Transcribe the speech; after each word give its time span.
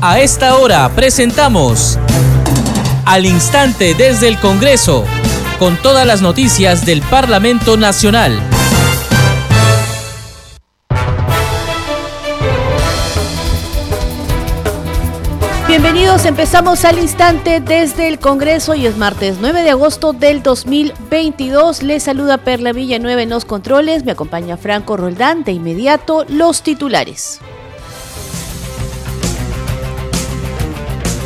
A 0.00 0.20
esta 0.20 0.56
hora 0.56 0.88
presentamos 0.94 1.98
Al 3.04 3.26
Instante 3.26 3.94
desde 3.94 4.28
el 4.28 4.38
Congreso, 4.38 5.04
con 5.58 5.76
todas 5.76 6.06
las 6.06 6.22
noticias 6.22 6.86
del 6.86 7.02
Parlamento 7.02 7.76
Nacional. 7.76 8.40
Bienvenidos, 15.66 16.26
empezamos 16.26 16.84
al 16.84 17.00
instante 17.00 17.60
desde 17.60 18.06
el 18.06 18.20
Congreso 18.20 18.76
y 18.76 18.86
es 18.86 18.96
martes 18.96 19.38
9 19.40 19.62
de 19.62 19.70
agosto 19.70 20.12
del 20.12 20.44
2022. 20.44 21.82
Les 21.82 22.04
saluda 22.04 22.38
Perla 22.38 22.72
Villanueva 22.72 23.22
en 23.22 23.30
los 23.30 23.44
controles, 23.44 24.04
me 24.04 24.12
acompaña 24.12 24.56
Franco 24.56 24.96
Roldán. 24.96 25.42
De 25.42 25.50
inmediato, 25.50 26.24
los 26.28 26.62
titulares. 26.62 27.40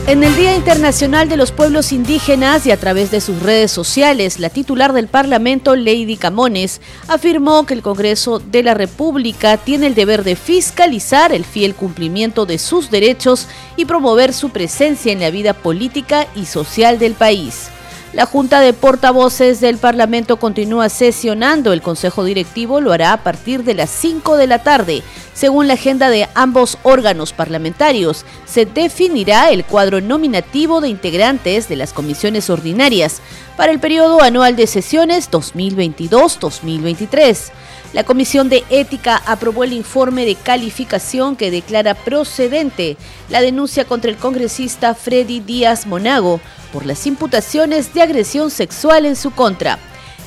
En 0.09 0.24
el 0.24 0.34
Día 0.34 0.56
Internacional 0.56 1.29
de 1.29 1.37
los 1.37 1.52
Pueblos 1.52 1.92
Indígenas 1.92 2.66
y 2.66 2.73
a 2.73 2.77
través 2.77 3.12
de 3.12 3.20
sus 3.20 3.41
redes 3.41 3.70
sociales, 3.70 4.41
la 4.41 4.51
titular 4.51 4.93
del 4.93 5.06
Parlamento, 5.06 5.77
Lady 5.77 6.16
Camones, 6.16 6.80
afirmó 7.06 7.65
que 7.66 7.74
el 7.74 7.83
Congreso 7.83 8.41
de 8.41 8.65
la 8.65 8.74
República 8.74 9.59
tiene 9.59 9.87
el 9.87 9.95
deber 9.95 10.24
de 10.24 10.34
fiscalizar 10.34 11.33
el 11.33 11.45
fiel 11.45 11.77
cumplimiento 11.77 12.46
de 12.46 12.59
sus 12.59 12.91
derechos 12.91 13.46
y 13.77 13.84
promover 13.84 14.33
su 14.33 14.51
presencia 14.51 15.12
en 15.12 15.20
la 15.20 15.30
vida 15.30 15.55
política 15.55 16.27
y 16.34 16.46
social 16.46 16.98
del 16.98 17.12
país. 17.12 17.69
La 18.12 18.27
Junta 18.27 18.61
de 18.61 18.75
Portavoces 18.75 19.61
del 19.61 19.79
Parlamento 19.79 20.37
continúa 20.37 20.91
sesionando. 20.91 21.73
El 21.73 21.80
Consejo 21.80 22.25
Directivo 22.25 22.83
lo 22.83 22.93
hará 22.93 23.15
a 23.15 23.23
partir 23.23 23.65
de 23.65 23.73
las 23.73 23.88
5 23.88 24.37
de 24.37 24.47
la 24.47 24.62
tarde. 24.62 25.02
Según 25.33 25.66
la 25.66 25.73
agenda 25.75 26.11
de 26.11 26.29
ambos 26.35 26.77
órganos 26.83 27.33
parlamentarios, 27.33 28.27
se 28.45 28.66
definirá 28.66 29.49
el 29.49 29.65
cuadro 29.65 30.02
nominativo 30.02 30.83
de 30.83 30.90
integrantes 30.90 31.71
de 31.71 31.77
las 31.77 31.95
comisiones 31.95 32.51
ordinarias 32.51 33.23
para 33.57 33.73
el 33.73 33.80
periodo 33.80 34.21
anual 34.21 34.57
de 34.57 34.66
sesiones 34.66 35.30
2022-2023. 35.30 37.51
La 37.93 38.04
Comisión 38.04 38.48
de 38.48 38.65
Ética 38.71 39.23
aprobó 39.26 39.65
el 39.65 39.74
informe 39.74 40.24
de 40.24 40.35
calificación 40.35 41.37
que 41.37 41.51
declara 41.51 41.95
procedente 41.95 42.96
la 43.29 43.43
denuncia 43.43 43.84
contra 43.84 44.10
el 44.10 44.16
congresista 44.16 44.95
Freddy 44.95 45.40
Díaz 45.40 45.87
Monago 45.87 46.40
por 46.73 46.87
las 46.87 47.07
imputaciones 47.07 47.93
de 47.93 48.01
agresión 48.01 48.51
sexual 48.51 49.04
en 49.04 49.15
su 49.15 49.30
contra. 49.32 49.79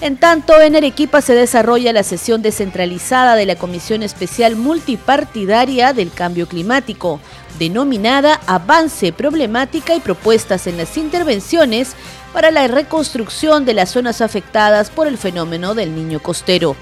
En 0.01 0.17
tanto, 0.17 0.61
en 0.61 0.75
Arequipa 0.75 1.21
se 1.21 1.33
desarrolla 1.33 1.91
la 1.91 2.03
sesión 2.03 2.43
descentralizada 2.43 3.35
de 3.35 3.47
la 3.47 3.55
Comisión 3.55 4.03
Especial 4.03 4.55
Multipartidaria 4.55 5.93
del 5.93 6.11
Cambio 6.11 6.47
Climático, 6.47 7.19
denominada 7.57 8.41
Avance, 8.45 9.11
Problemática 9.11 9.95
y 9.95 10.01
Propuestas 10.01 10.67
en 10.67 10.77
las 10.77 10.97
Intervenciones 10.97 11.95
para 12.33 12.51
la 12.51 12.67
reconstrucción 12.67 13.65
de 13.65 13.73
las 13.73 13.89
zonas 13.89 14.21
afectadas 14.21 14.91
por 14.91 15.07
el 15.07 15.17
fenómeno 15.17 15.73
del 15.73 15.95
niño 15.95 16.21
costero. 16.21 16.75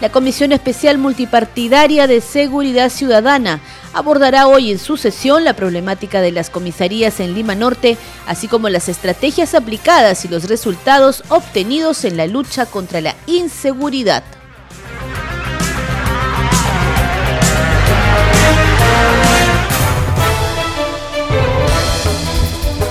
La 0.00 0.10
Comisión 0.10 0.52
Especial 0.52 0.96
Multipartidaria 0.96 2.06
de 2.06 2.22
Seguridad 2.22 2.88
Ciudadana 2.88 3.60
abordará 3.92 4.48
hoy 4.48 4.72
en 4.72 4.78
su 4.78 4.96
sesión 4.96 5.44
la 5.44 5.52
problemática 5.52 6.22
de 6.22 6.32
las 6.32 6.48
comisarías 6.48 7.20
en 7.20 7.34
Lima 7.34 7.54
Norte, 7.54 7.98
así 8.26 8.48
como 8.48 8.70
las 8.70 8.88
estrategias 8.88 9.54
aplicadas 9.54 10.24
y 10.24 10.28
los 10.28 10.48
resultados 10.48 11.22
obtenidos 11.28 12.04
en 12.04 12.16
la 12.16 12.26
lucha 12.26 12.64
contra 12.64 13.02
la 13.02 13.14
inseguridad. 13.26 14.39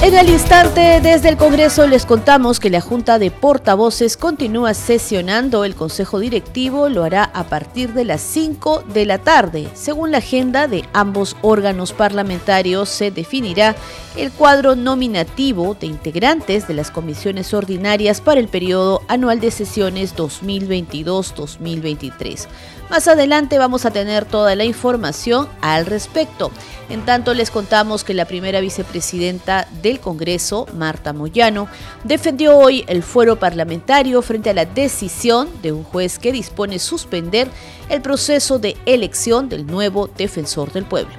En 0.10 0.16
el 0.16 0.30
instante, 0.32 1.00
desde 1.04 1.30
el 1.30 1.38
Congreso 1.38 1.86
les 1.86 2.08
contamos 2.08 2.60
que 2.60 2.72
la 2.72 2.82
Junta 2.82 3.20
de 3.20 3.30
Portavoces 3.30 4.18
continúa 4.18 4.74
sesionando. 4.74 5.66
El 5.66 5.76
Consejo 5.76 6.18
Directivo 6.18 6.90
lo 6.90 7.04
hará 7.04 7.26
a 7.26 7.44
partir 7.44 7.94
de 7.94 8.06
las 8.06 8.22
5 8.22 8.86
de 8.92 9.06
la 9.06 9.20
tarde. 9.20 9.68
Según 9.76 10.10
la 10.10 10.18
agenda 10.18 10.68
de 10.68 10.84
ambos 10.94 11.38
órganos 11.44 11.94
parlamentarios, 11.94 12.90
se 12.90 13.12
definirá 13.12 13.76
el 14.18 14.32
cuadro 14.32 14.76
nominativo 14.76 15.78
de 15.80 15.86
integrantes 15.86 16.68
de 16.68 16.74
las 16.74 16.90
comisiones 16.90 17.54
ordinarias 17.54 18.20
para 18.20 18.40
el 18.40 18.48
periodo 18.48 19.04
anual 19.10 19.40
de 19.40 19.52
sesiones 19.52 20.16
2022-2023. 20.16 22.48
Más 22.90 23.08
adelante 23.08 23.60
vamos 23.60 23.86
a 23.86 23.92
tener 23.92 24.26
toda 24.26 24.56
la 24.56 24.64
información 24.64 25.48
al 25.62 25.86
respecto. 25.86 26.52
En 26.90 27.06
tanto, 27.06 27.36
les 27.36 27.52
contamos 27.52 28.04
que 28.04 28.16
la 28.16 28.26
primera 28.26 28.62
vicepresidenta 28.62 29.68
del 29.84 30.00
Congreso, 30.00 30.66
Marta 30.74 31.14
Moyano, 31.14 31.68
defendió 32.04 32.58
hoy 32.58 32.86
el 32.88 33.04
fuero 33.04 33.38
parlamentario 33.38 34.24
frente 34.24 34.50
a 34.50 34.56
la 34.56 34.66
decisión 34.66 35.50
de 35.62 35.72
un 35.72 35.84
juez 35.84 36.18
que 36.18 36.32
dispone 36.32 36.80
suspender 36.80 37.48
el 37.90 38.02
proceso 38.02 38.58
de 38.58 38.76
elección 38.88 39.50
del 39.50 39.68
nuevo 39.68 40.08
defensor 40.08 40.72
del 40.72 40.86
pueblo. 40.86 41.14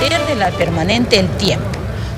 de 0.00 0.34
la 0.34 0.50
permanente 0.50 1.18
el 1.18 1.28
tiempo, 1.36 1.66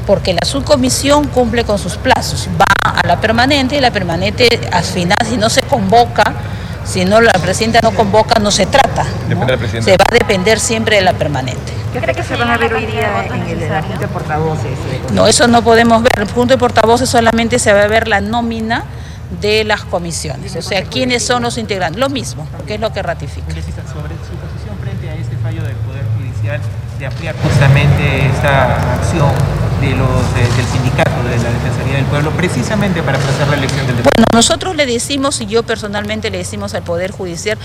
porque 0.07 0.35
la 0.35 0.45
subcomisión 0.47 1.27
cumple 1.29 1.65
con 1.65 1.79
sus 1.79 1.97
plazos, 1.97 2.49
va 2.61 2.65
a 2.83 3.07
la 3.07 3.21
permanente 3.21 3.77
y 3.77 3.81
la 3.81 3.91
permanente 3.91 4.49
al 4.73 4.85
final 4.85 5.19
si 5.29 5.37
no 5.37 5.51
se 5.51 5.63
convoca 5.63 6.35
si 6.89 7.05
no 7.05 7.21
la 7.21 7.33
presidenta 7.33 7.81
no 7.83 7.93
convoca, 7.93 8.41
no 8.41 8.51
se 8.51 8.67
trata. 8.67 9.05
Se 9.81 9.97
va 9.97 10.05
a 10.09 10.13
depender 10.13 10.59
siempre 10.59 10.97
de 10.97 11.03
la 11.03 11.13
permanente. 11.13 11.73
¿Qué 11.93 12.01
cree 12.01 12.15
que 12.15 12.23
se 12.23 12.35
van 12.37 12.51
a 12.51 12.57
ver 12.57 12.73
hoy 12.73 12.87
día 12.87 13.27
en 13.27 13.43
el, 13.43 13.69
la 13.69 13.83
Junta 13.83 13.99
de 13.99 14.09
Portavoces? 14.09 14.79
No, 15.13 15.27
eso 15.27 15.47
no 15.49 15.63
podemos 15.63 16.03
ver. 16.03 16.21
El 16.21 16.31
Junta 16.31 16.55
de 16.55 16.59
Portavoces 16.59 17.09
solamente 17.09 17.59
se 17.59 17.73
va 17.73 17.83
a 17.83 17.87
ver 17.89 18.09
la 18.09 18.21
nómina 18.21 18.85
de 19.43 19.65
las 19.65 19.85
comisiones, 19.85 20.57
o 20.57 20.63
sea, 20.63 20.85
quiénes 20.85 21.23
son 21.23 21.43
los 21.43 21.59
integrantes. 21.59 22.01
Lo 22.01 22.09
mismo, 22.09 22.49
que 22.67 22.75
es 22.75 22.81
lo 22.81 22.91
que 22.93 23.03
ratifica. 23.03 23.47
Sobre 23.51 23.61
su 23.61 24.35
posición 24.41 24.79
frente 24.81 25.11
a 25.11 25.15
este 25.15 25.37
fallo 25.37 25.63
del 25.63 25.77
Poder 25.77 26.05
Judicial 26.17 26.61
de 26.99 27.07
ampliar 27.07 27.35
justamente 27.43 28.27
esta 28.27 28.95
acción 28.95 29.31
de 29.81 29.95
los, 29.95 30.35
del 30.35 30.67
sindicato 30.73 31.23
de 31.29 31.37
la 31.37 31.51
Defensoría 31.51 31.97
del 31.97 32.07
Pueblo 32.07 32.31
precisamente 32.33 33.03
para 33.03 33.19
aplazar 33.19 33.49
la 33.49 33.57
elección 33.57 33.87
del 33.87 33.97
Bueno, 33.97 34.27
nosotros 34.33 34.77
le 34.77 34.87
decimos 34.87 35.41
y 35.41 35.47
yo 35.47 35.63
personalmente 35.63 36.31
le 36.31 36.39
decimos 36.39 36.75
al 36.75 36.83
Poder 36.83 37.11
Judicial, 37.11 37.59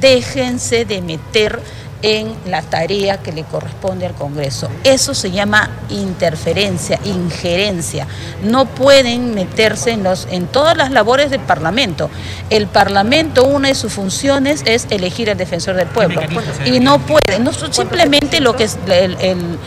déjense 0.00 0.84
de 0.84 1.02
meter 1.02 1.60
en 2.02 2.32
la 2.46 2.62
tarea 2.62 3.18
que 3.18 3.32
le 3.32 3.42
corresponde 3.42 4.06
al 4.06 4.14
Congreso. 4.14 4.70
Eso 4.84 5.14
se 5.14 5.30
llama 5.30 5.70
interferencia, 5.90 7.00
injerencia. 7.04 8.06
No 8.44 8.66
pueden 8.66 9.34
meterse 9.34 9.90
en, 9.90 10.04
los, 10.04 10.28
en 10.30 10.46
todas 10.46 10.76
las 10.76 10.92
labores 10.92 11.30
del 11.30 11.40
Parlamento. 11.40 12.08
El 12.50 12.68
Parlamento, 12.68 13.44
una 13.44 13.68
de 13.68 13.74
sus 13.74 13.92
funciones 13.92 14.62
es 14.64 14.86
elegir 14.90 15.30
al 15.30 15.36
defensor 15.36 15.74
del 15.74 15.88
pueblo. 15.88 16.20
Y 16.64 16.78
no 16.78 17.00
pueden, 17.00 17.42
no, 17.42 17.52
simplemente 17.52 18.40
lo 18.40 18.54
que 18.54 18.64
es 18.64 18.78
el 18.86 19.16
el, 19.20 19.58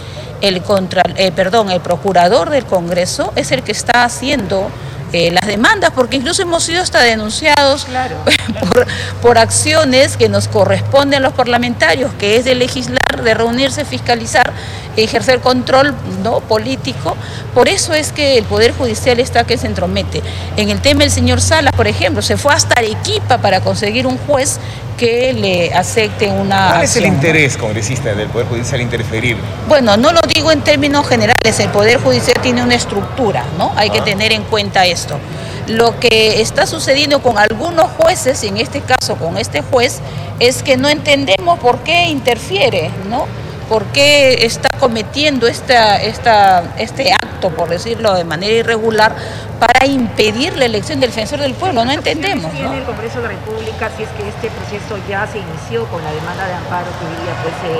contra, 0.63 1.03
eh, 1.15 1.31
perdón, 1.31 1.71
el 1.71 1.81
procurador 1.81 2.49
del 2.49 2.65
Congreso 2.65 3.31
es 3.35 3.51
el 3.51 3.63
que 3.63 3.71
está 3.71 4.03
haciendo 4.03 4.69
eh, 5.13 5.29
las 5.29 5.45
demandas, 5.45 5.91
porque 5.93 6.15
incluso 6.15 6.41
hemos 6.41 6.63
sido 6.63 6.81
hasta 6.81 7.01
denunciados 7.01 7.85
por, 8.59 8.87
por, 9.21 9.37
acciones 9.37 10.15
que 10.15 10.29
nos 10.29 10.47
corresponden 10.47 11.17
a 11.17 11.19
los 11.19 11.33
parlamentarios, 11.33 12.13
que 12.13 12.37
es 12.37 12.45
de 12.45 12.55
legislar, 12.55 13.21
de 13.21 13.33
reunirse, 13.33 13.83
fiscalizar, 13.83 14.53
ejercer 14.95 15.41
control 15.41 15.93
¿no? 16.23 16.39
político. 16.39 17.17
Por 17.53 17.67
eso 17.67 17.93
es 17.93 18.13
que 18.13 18.37
el 18.37 18.45
Poder 18.45 18.73
Judicial 18.73 19.19
está 19.19 19.43
que 19.43 19.57
se 19.57 19.67
entromete. 19.67 20.23
En 20.55 20.69
el 20.69 20.79
tema 20.79 21.01
del 21.01 21.11
señor 21.11 21.41
Salas, 21.41 21.73
por 21.75 21.87
ejemplo, 21.87 22.21
se 22.21 22.37
fue 22.37 22.53
hasta 22.53 22.75
Arequipa 22.75 23.37
para 23.39 23.59
conseguir 23.59 24.07
un 24.07 24.17
juez 24.17 24.59
que 25.01 25.33
le 25.33 25.73
acepte 25.73 26.29
una... 26.29 26.73
¿Cuál 26.73 26.83
es 26.83 26.95
el 26.95 27.07
interés 27.07 27.57
congresista 27.57 28.13
del 28.13 28.29
Poder 28.29 28.45
Judicial 28.45 28.81
interferir? 28.81 29.35
Bueno, 29.67 29.97
no 29.97 30.11
lo 30.11 30.19
digo 30.31 30.51
en 30.51 30.61
términos 30.61 31.07
generales, 31.07 31.59
el 31.59 31.69
Poder 31.69 31.99
Judicial 31.99 32.39
tiene 32.43 32.61
una 32.61 32.75
estructura, 32.75 33.43
¿no? 33.57 33.73
Hay 33.75 33.89
que 33.89 33.97
ah. 33.97 34.03
tener 34.03 34.31
en 34.31 34.43
cuenta 34.43 34.85
esto. 34.85 35.17
Lo 35.65 35.99
que 35.99 36.39
está 36.39 36.67
sucediendo 36.67 37.19
con 37.23 37.39
algunos 37.39 37.87
jueces, 37.97 38.43
y 38.43 38.49
en 38.49 38.57
este 38.57 38.81
caso 38.81 39.15
con 39.15 39.39
este 39.39 39.63
juez, 39.63 40.01
es 40.39 40.61
que 40.61 40.77
no 40.77 40.87
entendemos 40.87 41.57
por 41.57 41.79
qué 41.79 42.03
interfiere, 42.03 42.91
¿no? 43.09 43.25
Por 43.71 43.85
qué 43.85 44.45
está 44.45 44.67
cometiendo 44.81 45.47
esta, 45.47 45.95
esta, 45.95 46.75
este 46.77 47.13
acto, 47.13 47.51
por 47.51 47.69
decirlo 47.69 48.13
de 48.15 48.25
manera 48.25 48.53
irregular, 48.53 49.15
para 49.61 49.85
impedir 49.85 50.57
la 50.57 50.65
elección 50.65 50.99
del 50.99 51.11
defensor 51.11 51.39
del 51.39 51.53
pueblo. 51.53 51.85
No 51.85 51.93
entendemos. 51.93 52.53
¿no? 52.53 52.73
el 52.73 52.83
Congreso 52.83 53.21
de 53.21 53.29
la 53.29 53.29
República 53.29 53.89
si 53.95 54.03
es 54.03 54.09
que 54.09 54.27
este 54.27 54.49
proceso 54.49 54.99
ya 55.07 55.25
se 55.25 55.37
inició 55.37 55.85
con 55.85 56.03
la 56.03 56.11
demanda 56.11 56.47
de 56.47 56.53
amparo 56.53 56.87
que 56.99 57.05
hoy 57.05 57.23
día 57.23 57.33
pues, 57.43 57.55
se 57.61 57.71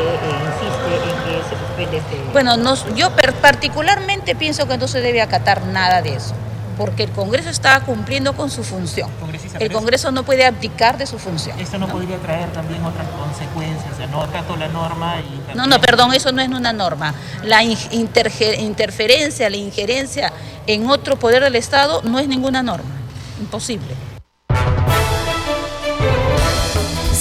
insiste 0.63 1.09
en 1.09 1.17
que 1.25 1.43
se 1.43 1.55
suspende 1.59 1.97
este... 1.97 2.31
Bueno, 2.31 2.55
yo 2.95 3.11
particularmente 3.41 4.33
pienso 4.33 4.69
que 4.69 4.77
no 4.77 4.87
se 4.87 5.01
debe 5.01 5.21
acatar 5.21 5.65
nada 5.65 6.01
de 6.01 6.15
eso. 6.15 6.33
porque 6.77 7.03
el 7.03 7.11
Congreso 7.11 7.49
está 7.49 7.81
cumpliendo 7.81 8.33
con 8.33 8.49
su 8.49 8.63
función. 8.63 9.09
El 9.59 9.71
Congreso 9.71 10.11
no 10.11 10.23
puede 10.23 10.45
abdicar 10.45 10.97
de 10.97 11.05
su 11.05 11.19
función. 11.19 11.59
Esto 11.59 11.77
no, 11.77 11.87
podría 11.87 12.17
traer 12.17 12.49
también 12.53 12.83
otras 12.83 13.07
consecuencias, 13.09 13.80
no 14.07 14.27
la 14.57 14.67
norma 14.67 15.15
y... 15.19 15.55
No, 15.55 15.65
no, 15.65 15.79
perdón, 15.79 16.13
eso 16.13 16.31
no 16.31 16.41
es 16.41 16.49
una 16.49 16.73
norma. 16.73 17.13
La 17.43 17.63
interferencia, 17.63 19.49
la 19.49 19.57
injerencia 19.57 20.31
en 20.67 20.89
otro 20.89 21.17
poder 21.17 21.43
del 21.43 21.55
Estado 21.55 22.01
no 22.03 22.19
es 22.19 22.27
ninguna 22.27 22.63
norma, 22.63 22.89
imposible. 23.39 24.10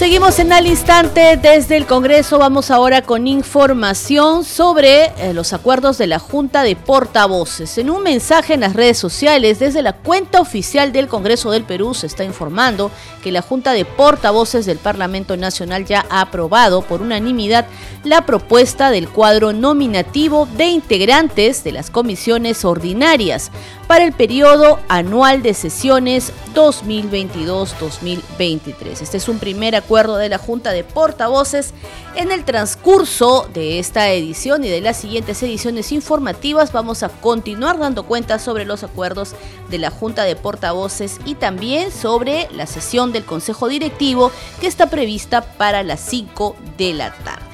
Seguimos 0.00 0.38
en 0.38 0.50
al 0.50 0.66
instante 0.66 1.36
desde 1.36 1.76
el 1.76 1.84
Congreso. 1.84 2.38
Vamos 2.38 2.70
ahora 2.70 3.02
con 3.02 3.26
información 3.26 4.44
sobre 4.44 5.12
eh, 5.18 5.34
los 5.34 5.52
acuerdos 5.52 5.98
de 5.98 6.06
la 6.06 6.18
Junta 6.18 6.62
de 6.62 6.74
Portavoces. 6.74 7.76
En 7.76 7.90
un 7.90 8.02
mensaje 8.02 8.54
en 8.54 8.60
las 8.60 8.72
redes 8.72 8.96
sociales, 8.96 9.58
desde 9.58 9.82
la 9.82 9.92
cuenta 9.92 10.40
oficial 10.40 10.90
del 10.92 11.06
Congreso 11.06 11.50
del 11.50 11.64
Perú, 11.64 11.92
se 11.92 12.06
está 12.06 12.24
informando 12.24 12.90
que 13.22 13.30
la 13.30 13.42
Junta 13.42 13.72
de 13.72 13.84
Portavoces 13.84 14.64
del 14.64 14.78
Parlamento 14.78 15.36
Nacional 15.36 15.84
ya 15.84 16.06
ha 16.08 16.22
aprobado 16.22 16.80
por 16.80 17.02
unanimidad 17.02 17.66
la 18.04 18.24
propuesta 18.24 18.90
del 18.90 19.10
cuadro 19.10 19.52
nominativo 19.52 20.48
de 20.56 20.68
integrantes 20.68 21.62
de 21.64 21.72
las 21.72 21.90
comisiones 21.90 22.64
ordinarias 22.64 23.50
para 23.86 24.04
el 24.04 24.12
periodo 24.12 24.80
anual 24.88 25.42
de 25.42 25.52
sesiones 25.52 26.32
2022-2023. 26.54 29.02
Este 29.02 29.18
es 29.18 29.28
un 29.28 29.38
primer 29.38 29.76
acuerdo 29.76 30.16
de 30.16 30.30
la 30.30 30.38
Junta 30.38 30.72
de 30.72 30.82
Portavoces. 30.82 31.74
En 32.14 32.32
el 32.32 32.44
transcurso 32.44 33.46
de 33.52 33.78
esta 33.78 34.08
edición 34.10 34.64
y 34.64 34.68
de 34.68 34.80
las 34.80 34.96
siguientes 34.96 35.42
ediciones 35.42 35.92
informativas 35.92 36.72
vamos 36.72 37.02
a 37.02 37.10
continuar 37.10 37.78
dando 37.78 38.04
cuenta 38.04 38.38
sobre 38.38 38.64
los 38.64 38.82
acuerdos 38.82 39.34
de 39.68 39.76
la 39.78 39.90
Junta 39.90 40.24
de 40.24 40.36
Portavoces 40.36 41.18
y 41.26 41.34
también 41.34 41.92
sobre 41.92 42.48
la 42.52 42.64
sesión 42.66 43.12
del 43.12 43.26
Consejo 43.26 43.68
Directivo 43.68 44.32
que 44.60 44.68
está 44.68 44.88
prevista 44.88 45.42
para 45.42 45.82
las 45.82 46.00
5 46.00 46.56
de 46.78 46.94
la 46.94 47.12
tarde. 47.12 47.49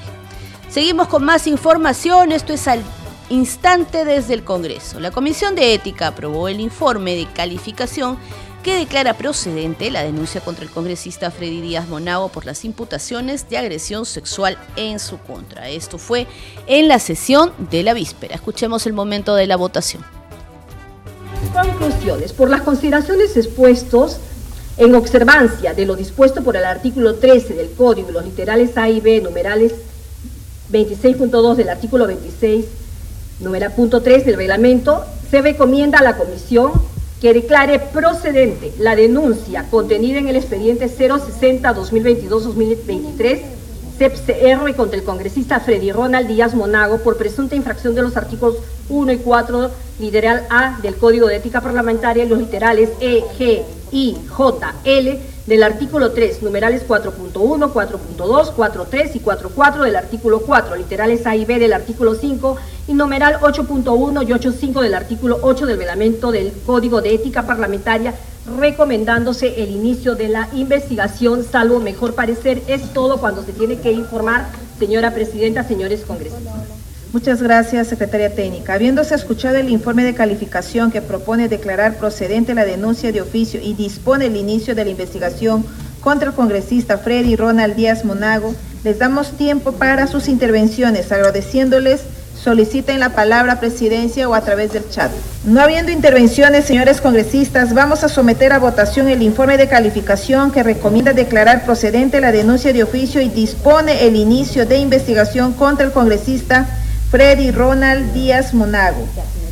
Seguimos 0.69 1.07
con 1.07 1.23
más 1.23 1.47
información, 1.47 2.33
esto 2.33 2.51
es 2.51 2.67
al 2.67 2.83
instante 3.29 4.03
desde 4.03 4.33
el 4.33 4.43
Congreso. 4.43 4.99
La 4.99 5.11
Comisión 5.11 5.55
de 5.55 5.73
Ética 5.73 6.07
aprobó 6.07 6.49
el 6.49 6.59
informe 6.59 7.15
de 7.15 7.25
calificación 7.33 8.17
que 8.63 8.75
declara 8.75 9.13
procedente 9.13 9.89
la 9.91 10.03
denuncia 10.03 10.41
contra 10.41 10.65
el 10.65 10.69
congresista 10.69 11.31
Freddy 11.31 11.61
Díaz 11.61 11.87
Monago 11.87 12.27
por 12.27 12.45
las 12.45 12.65
imputaciones 12.65 13.47
de 13.49 13.57
agresión 13.57 14.05
sexual 14.05 14.57
en 14.75 14.99
su 14.99 15.17
contra. 15.19 15.69
Esto 15.69 15.97
fue 15.97 16.27
en 16.67 16.89
la 16.89 16.99
sesión 16.99 17.53
de 17.71 17.83
la 17.83 17.93
víspera. 17.93 18.35
Escuchemos 18.35 18.85
el 18.85 18.93
momento 18.93 19.35
de 19.35 19.47
la 19.47 19.55
votación. 19.55 20.03
Conclusiones. 21.53 22.33
Por 22.33 22.49
las 22.49 22.61
consideraciones 22.61 23.37
expuestos, 23.37 24.17
en 24.75 24.93
observancia 24.95 25.73
de 25.73 25.85
lo 25.85 25.95
dispuesto 25.95 26.43
por 26.43 26.57
el 26.57 26.65
artículo 26.65 27.15
13 27.15 27.53
del 27.53 27.71
Código, 27.71 28.11
los 28.11 28.25
literales 28.25 28.77
A 28.77 28.89
y 28.89 28.99
B, 28.99 29.21
numerales 29.21 29.73
26.2 30.71 31.55
del 31.55 31.69
artículo 31.69 32.07
26, 32.07 32.65
Número 33.39 33.69
punto 33.71 34.01
3 34.01 34.25
del 34.25 34.35
reglamento, 34.35 35.05
se 35.29 35.43
recomienda 35.43 35.99
a 35.99 36.03
la 36.03 36.17
Comisión 36.17 36.71
que 37.21 37.33
declare 37.33 37.79
procedente 37.79 38.73
la 38.79 38.95
denuncia 38.95 39.67
contenida 39.69 40.17
en 40.17 40.27
el 40.27 40.37
expediente 40.37 40.89
060-2022-2023 40.89 43.41
CEPCR 43.97 44.75
contra 44.75 44.97
el 44.97 45.03
congresista 45.03 45.59
Freddy 45.59 45.91
Ronald 45.91 46.27
Díaz 46.27 46.53
Monago 46.53 46.99
por 46.99 47.17
presunta 47.17 47.55
infracción 47.55 47.95
de 47.95 48.03
los 48.03 48.15
artículos 48.17 48.57
1 48.89 49.11
y 49.11 49.17
4, 49.17 49.71
literal 49.99 50.45
A 50.49 50.79
del 50.81 50.95
Código 50.95 51.27
de 51.27 51.37
Ética 51.37 51.61
Parlamentaria 51.61 52.25
los 52.25 52.39
literales 52.39 52.89
E, 52.99 53.23
G, 53.37 53.63
I, 53.91 54.17
J, 54.29 54.75
L 54.83 55.19
del 55.47 55.63
artículo 55.63 56.11
3, 56.11 56.43
numerales 56.43 56.85
4.1, 56.85 57.71
4.2, 57.71 58.53
4.3 58.53 59.15
y 59.15 59.19
4.4 59.19 59.83
del 59.83 59.95
artículo 59.95 60.41
4, 60.41 60.75
literales 60.75 61.25
A 61.25 61.35
y 61.35 61.45
B 61.45 61.57
del 61.57 61.71
artículo 61.71 62.15
5 62.15 62.57
y 62.89 62.93
numeral 62.93 63.39
8.1 63.39 64.27
y 64.27 64.31
8.5 64.33 64.81
del 64.81 64.93
artículo 64.93 65.39
8 65.41 65.65
del 65.65 65.77
reglamento 65.77 66.31
del 66.31 66.51
Código 66.65 67.01
de 67.01 67.15
Ética 67.15 67.47
Parlamentaria, 67.47 68.13
recomendándose 68.59 69.63
el 69.63 69.71
inicio 69.71 70.15
de 70.15 70.27
la 70.27 70.49
investigación, 70.53 71.45
salvo 71.49 71.79
mejor 71.79 72.13
parecer. 72.13 72.61
Es 72.67 72.93
todo 72.93 73.17
cuando 73.17 73.41
se 73.43 73.53
tiene 73.53 73.79
que 73.79 73.93
informar, 73.93 74.49
señora 74.77 75.13
Presidenta, 75.13 75.63
señores 75.63 76.01
congresistas. 76.01 76.86
Muchas 77.17 77.41
gracias, 77.41 77.87
secretaria 77.87 78.35
técnica. 78.35 78.75
Habiéndose 78.75 79.15
escuchado 79.15 79.55
el 79.55 79.71
informe 79.71 80.03
de 80.03 80.13
calificación 80.13 80.91
que 80.91 81.01
propone 81.01 81.49
declarar 81.49 81.95
procedente 81.95 82.53
la 82.53 82.63
denuncia 82.63 83.11
de 83.11 83.21
oficio 83.21 83.59
y 83.59 83.73
dispone 83.73 84.27
el 84.27 84.35
inicio 84.35 84.75
de 84.75 84.85
la 84.85 84.91
investigación 84.91 85.65
contra 85.99 86.29
el 86.29 86.35
congresista 86.35 86.99
Freddy 86.99 87.35
Ronald 87.35 87.75
Díaz 87.75 88.05
Monago, 88.05 88.53
les 88.83 88.99
damos 88.99 89.31
tiempo 89.31 89.71
para 89.71 90.05
sus 90.05 90.27
intervenciones, 90.27 91.11
agradeciéndoles 91.11 92.01
soliciten 92.39 92.99
la 92.99 93.09
palabra 93.09 93.59
presidencia 93.59 94.29
o 94.29 94.35
a 94.35 94.41
través 94.41 94.73
del 94.73 94.87
chat. 94.87 95.09
No 95.43 95.59
habiendo 95.59 95.91
intervenciones, 95.91 96.65
señores 96.65 97.01
congresistas, 97.01 97.73
vamos 97.73 98.03
a 98.03 98.09
someter 98.09 98.53
a 98.53 98.59
votación 98.59 99.07
el 99.07 99.23
informe 99.23 99.57
de 99.57 99.67
calificación 99.67 100.51
que 100.51 100.61
recomienda 100.61 101.13
declarar 101.13 101.65
procedente 101.65 102.21
la 102.21 102.31
denuncia 102.31 102.73
de 102.73 102.83
oficio 102.83 103.21
y 103.21 103.29
dispone 103.29 104.05
el 104.05 104.15
inicio 104.15 104.67
de 104.67 104.77
investigación 104.77 105.53
contra 105.53 105.83
el 105.83 105.91
congresista 105.91 106.67
Freddy 107.09 107.51
Ronald 107.51 108.11
Díaz 108.11 108.53
Monago. 108.53 109.07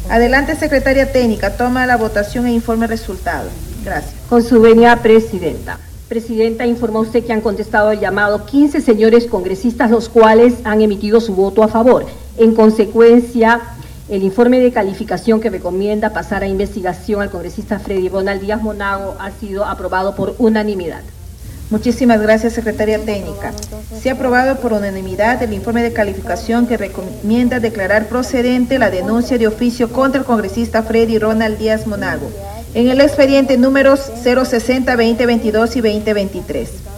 Adelante, 0.10 0.58
secretaria 0.58 1.14
técnica, 1.14 1.56
toma 1.56 1.88
la 1.88 1.96
votación 1.96 2.48
e 2.48 2.52
informe 2.52 2.86
resultado. 2.86 3.50
Gracias. 3.86 4.14
Con 4.28 4.44
su 4.44 4.60
venia, 4.60 4.98
presidenta. 5.02 5.80
Presidenta, 6.10 6.66
informa 6.66 7.00
usted 7.00 7.24
que 7.24 7.32
han 7.32 7.40
contestado 7.40 7.92
el 7.92 8.02
llamado 8.02 8.46
15 8.46 8.82
señores 8.82 9.28
congresistas, 9.28 9.90
los 9.90 10.10
cuales 10.10 10.56
han 10.66 10.82
emitido 10.82 11.22
su 11.22 11.34
voto 11.34 11.64
a 11.64 11.70
favor. 11.70 12.06
En 12.38 12.54
consecuencia, 12.54 13.62
el 14.10 14.24
informe 14.24 14.60
de 14.60 14.74
calificación 14.74 15.40
que 15.40 15.50
recomienda 15.50 16.12
pasar 16.12 16.44
a 16.44 16.48
investigación 16.48 17.22
al 17.22 17.30
congresista 17.30 17.80
Freddy 17.80 18.10
Ronald 18.10 18.42
Díaz 18.42 18.62
Monago 18.62 19.16
ha 19.18 19.32
sido 19.32 19.64
aprobado 19.64 20.14
por 20.14 20.36
unanimidad. 20.40 21.04
Muchísimas 21.72 22.22
gracias, 22.22 22.54
Secretaria 22.54 23.00
Técnica. 23.00 23.52
Se 24.00 24.10
ha 24.10 24.14
aprobado 24.14 24.58
por 24.58 24.74
unanimidad 24.74 25.42
el 25.42 25.54
informe 25.54 25.82
de 25.82 25.94
calificación 25.94 26.68
que 26.68 26.78
recomienda 26.78 27.60
declarar 27.60 28.08
procedente 28.08 28.78
la 28.78 28.92
denuncia 28.92 29.38
de 29.38 29.48
oficio 29.48 29.92
contra 29.92 30.20
el 30.20 30.26
congresista 30.26 30.84
Freddy 30.84 31.18
Ronald 31.18 31.58
Díaz 31.58 31.88
Monago 31.88 32.32
en 32.76 32.90
el 32.90 33.02
expediente 33.02 33.58
números 33.58 34.00
060, 34.24 34.96
2022 34.96 35.76
y 35.78 35.82
2023. 35.82 36.95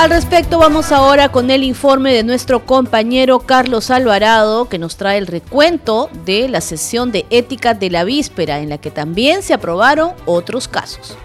Al 0.00 0.08
respecto 0.08 0.58
vamos 0.58 0.92
ahora 0.92 1.28
con 1.28 1.50
el 1.50 1.62
informe 1.62 2.14
de 2.14 2.24
nuestro 2.24 2.64
compañero 2.64 3.40
Carlos 3.40 3.90
Alvarado 3.90 4.66
que 4.66 4.78
nos 4.78 4.96
trae 4.96 5.18
el 5.18 5.26
recuento 5.26 6.08
de 6.24 6.48
la 6.48 6.62
sesión 6.62 7.12
de 7.12 7.26
ética 7.28 7.74
de 7.74 7.90
la 7.90 8.04
víspera 8.04 8.60
en 8.60 8.70
la 8.70 8.78
que 8.78 8.90
también 8.90 9.42
se 9.42 9.52
aprobaron 9.52 10.12
otros 10.24 10.68
casos. 10.68 11.18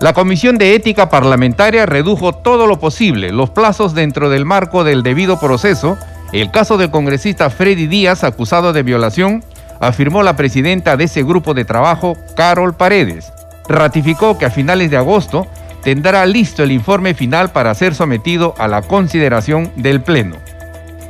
La 0.00 0.14
Comisión 0.14 0.56
de 0.56 0.74
Ética 0.74 1.10
Parlamentaria 1.10 1.84
redujo 1.84 2.32
todo 2.32 2.66
lo 2.66 2.80
posible 2.80 3.32
los 3.32 3.50
plazos 3.50 3.92
dentro 3.92 4.30
del 4.30 4.46
marco 4.46 4.82
del 4.82 5.02
debido 5.02 5.38
proceso. 5.38 5.98
El 6.32 6.50
caso 6.50 6.78
del 6.78 6.90
congresista 6.90 7.50
Freddy 7.50 7.86
Díaz, 7.86 8.24
acusado 8.24 8.72
de 8.72 8.82
violación, 8.82 9.44
afirmó 9.78 10.22
la 10.22 10.36
presidenta 10.36 10.96
de 10.96 11.04
ese 11.04 11.22
grupo 11.22 11.52
de 11.52 11.66
trabajo, 11.66 12.16
Carol 12.34 12.74
Paredes 12.74 13.30
ratificó 13.68 14.38
que 14.38 14.46
a 14.46 14.50
finales 14.50 14.90
de 14.90 14.96
agosto 14.96 15.46
tendrá 15.82 16.24
listo 16.26 16.62
el 16.62 16.72
informe 16.72 17.14
final 17.14 17.52
para 17.52 17.74
ser 17.74 17.94
sometido 17.94 18.54
a 18.58 18.68
la 18.68 18.82
consideración 18.82 19.70
del 19.76 20.00
Pleno. 20.00 20.36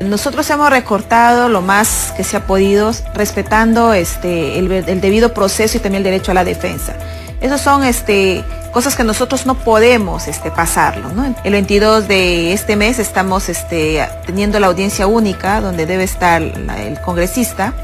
Nosotros 0.00 0.50
hemos 0.50 0.70
recortado 0.70 1.49
lo 1.49 1.62
más 1.62 2.12
que 2.16 2.25
se 2.25 2.37
ha 2.37 2.46
podido, 2.46 2.92
respetando 3.14 3.94
este, 3.94 4.58
el, 4.58 5.00
debido 5.00 5.32
proceso 5.32 5.76
y 5.76 5.80
también 5.80 6.00
el 6.00 6.04
derecho 6.04 6.32
a 6.32 6.34
la 6.34 6.44
defensa. 6.44 6.94
Esas 7.40 7.61
son 7.61 7.84
este, 7.84 8.42
cosas 8.73 8.96
que 8.96 9.04
nosotros 9.04 9.46
no 9.46 9.54
podemos 9.54 10.26
este, 10.26 10.50
pasarlo. 10.50 11.11
El 11.44 11.52
22 11.52 12.08
de 12.08 12.52
este 12.52 12.75
mes 12.75 12.99
estamos 12.99 13.49
este, 13.49 14.06
teniendo 14.26 14.58
la 14.58 14.66
audiencia 14.66 15.06
única 15.06 15.61
donde 15.61 15.87
debe 15.87 16.04
estar 16.04 16.42
el 16.42 17.00
congresista 17.00 17.75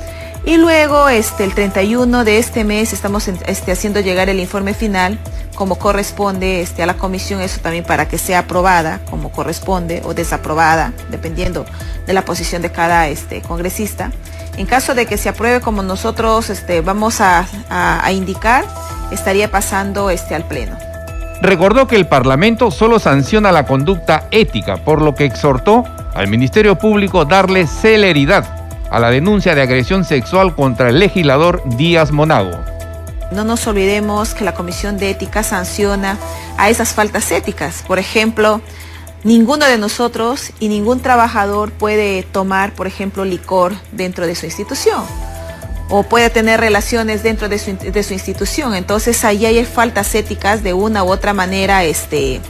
y 0.44 0.56
luego, 0.56 1.08
este, 1.08 1.44
el 1.44 1.54
31 1.54 2.24
de 2.24 2.38
este 2.38 2.64
mes, 2.64 2.92
estamos 2.92 3.28
este, 3.28 3.72
haciendo 3.72 4.00
llegar 4.00 4.30
el 4.30 4.40
informe 4.40 4.72
final 4.72 5.18
como 5.54 5.74
corresponde 5.74 6.62
este, 6.62 6.82
a 6.82 6.86
la 6.86 6.94
comisión, 6.94 7.42
eso 7.42 7.60
también 7.60 7.84
para 7.84 8.08
que 8.08 8.16
sea 8.16 8.40
aprobada 8.40 9.00
como 9.10 9.30
corresponde 9.30 10.00
o 10.04 10.14
desaprobada, 10.14 10.94
dependiendo 11.10 11.66
de 12.06 12.12
la 12.14 12.22
posición 12.22 12.62
de 12.62 12.72
cada 12.72 13.08
este, 13.08 13.42
congresista. 13.42 14.10
En 14.56 14.64
caso 14.64 14.94
de 14.94 15.04
que 15.04 15.18
se 15.18 15.28
apruebe 15.28 15.60
como 15.60 15.82
nosotros 15.82 16.48
este, 16.48 16.80
vamos 16.80 17.20
a, 17.20 17.46
indicar, 18.10 18.64
estaría 19.10 19.50
pasando 19.50 20.08
este, 20.08 20.34
al 20.34 20.44
Pleno. 20.44 20.76
Recordó 21.42 21.86
que 21.86 21.96
el 21.96 22.06
Parlamento 22.06 22.70
solo 22.70 22.98
sanciona 22.98 23.52
la 23.52 23.66
conducta 23.66 24.26
ética, 24.30 24.78
por 24.78 25.02
lo 25.02 25.14
que 25.14 25.26
exhortó 25.26 25.84
al 26.14 26.28
Ministerio 26.28 26.76
Público 26.76 27.26
darle 27.26 27.66
celeridad 27.66 28.59
a 28.90 28.98
la 28.98 29.10
denuncia 29.10 29.54
de 29.54 29.62
agresión 29.62 30.04
sexual 30.04 30.54
contra 30.54 30.88
el 30.88 30.98
legislador 30.98 31.62
Díaz 31.76 32.12
Monago. 32.12 32.58
No 33.32 33.44
nos 33.44 33.66
olvidemos 33.66 34.34
que 34.34 34.44
la 34.44 34.54
Comisión 34.54 34.98
de 34.98 35.10
Ética 35.10 35.42
sanciona 35.42 36.18
a 36.58 36.68
esas 36.68 36.92
faltas 36.92 37.30
éticas. 37.30 37.84
Por 37.86 37.98
ejemplo, 38.00 38.60
ninguno 39.22 39.66
de 39.66 39.78
nosotros 39.78 40.50
y 40.58 40.68
ningún 40.68 41.00
trabajador 41.00 41.70
puede 41.70 42.24
tomar, 42.24 42.74
por 42.74 42.88
ejemplo, 42.88 43.24
licor 43.24 43.72
dentro 43.92 44.26
de 44.26 44.34
su 44.34 44.46
institución 44.46 45.04
o 45.90 46.04
puede 46.04 46.30
tener 46.30 46.60
relaciones 46.60 47.22
dentro 47.22 47.48
de 47.48 47.58
su, 47.58 48.12
institución. 48.12 48.74
Entonces 48.74 49.24
ahí 49.24 49.44
hay 49.44 49.64
faltas 49.64 50.14
éticas 50.14 50.62
de 50.62 50.72
una 50.72 51.02
u 51.02 51.10
otra 51.10 51.34
manera 51.34 51.84
este, 51.84 52.40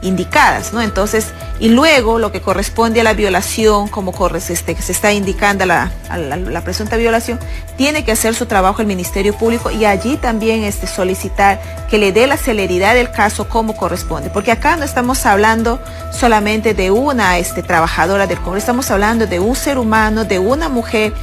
indicadas, 0.00 0.72
¿no? 0.72 0.80
Entonces, 0.80 1.26
y 1.58 1.70
luego 1.70 2.18
lo 2.18 2.32
que 2.32 2.42
corresponde 2.42 3.00
a 3.00 3.04
la 3.04 3.14
violación, 3.14 3.88
como 3.88 4.12
este, 4.48 4.74
que 4.74 4.82
se 4.82 4.92
está 4.92 5.12
indicando 5.12 5.64
la, 5.64 5.90
la, 6.10 6.60
presunta 6.60 6.96
violación, 6.96 7.38
tiene 7.76 8.04
que 8.04 8.12
hacer 8.12 8.34
su 8.34 8.46
trabajo 8.46 8.82
el 8.82 8.86
Ministerio 8.86 9.32
Público 9.32 9.70
y 9.70 9.86
allí 9.86 10.16
también 10.16 10.64
este, 10.64 10.86
solicitar 10.86 11.60
que 11.88 11.96
le 11.96 12.12
dé 12.12 12.26
la 12.26 12.36
celeridad 12.36 12.94
del 12.94 13.10
caso 13.10 13.48
como 13.48 13.74
corresponde. 13.74 14.28
Porque 14.28 14.52
acá 14.52 14.76
no 14.76 14.84
estamos 14.84 15.24
hablando 15.24 15.80
solamente 16.12 16.74
de 16.74 16.90
una 16.90 17.38
este, 17.38 17.62
trabajadora 17.62 18.26
del 18.26 18.38
Congreso, 18.38 18.64
estamos 18.64 18.90
hablando 18.90 19.26
de 19.26 19.40
un 19.40 19.56
ser 19.56 19.78
humano, 19.78 20.24
de 20.24 20.38
una 20.38 20.68
mujer. 20.68 21.14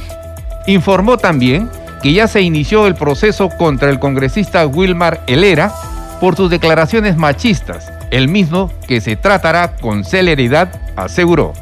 Informó 0.66 1.16
también 1.16 1.70
que 2.02 2.12
ya 2.12 2.26
se 2.26 2.40
inició 2.40 2.86
el 2.86 2.96
proceso 2.96 3.50
contra 3.50 3.88
el 3.88 4.00
congresista 4.00 4.66
Wilmar 4.66 5.20
Helera 5.26 5.72
por 6.20 6.36
sus 6.36 6.50
declaraciones 6.50 7.16
machistas 7.16 7.94
el 8.14 8.28
mismo 8.28 8.70
que 8.86 9.00
se 9.00 9.16
tratará 9.16 9.74
con 9.76 10.04
celeridad, 10.04 10.80
aseguró. 10.94 11.52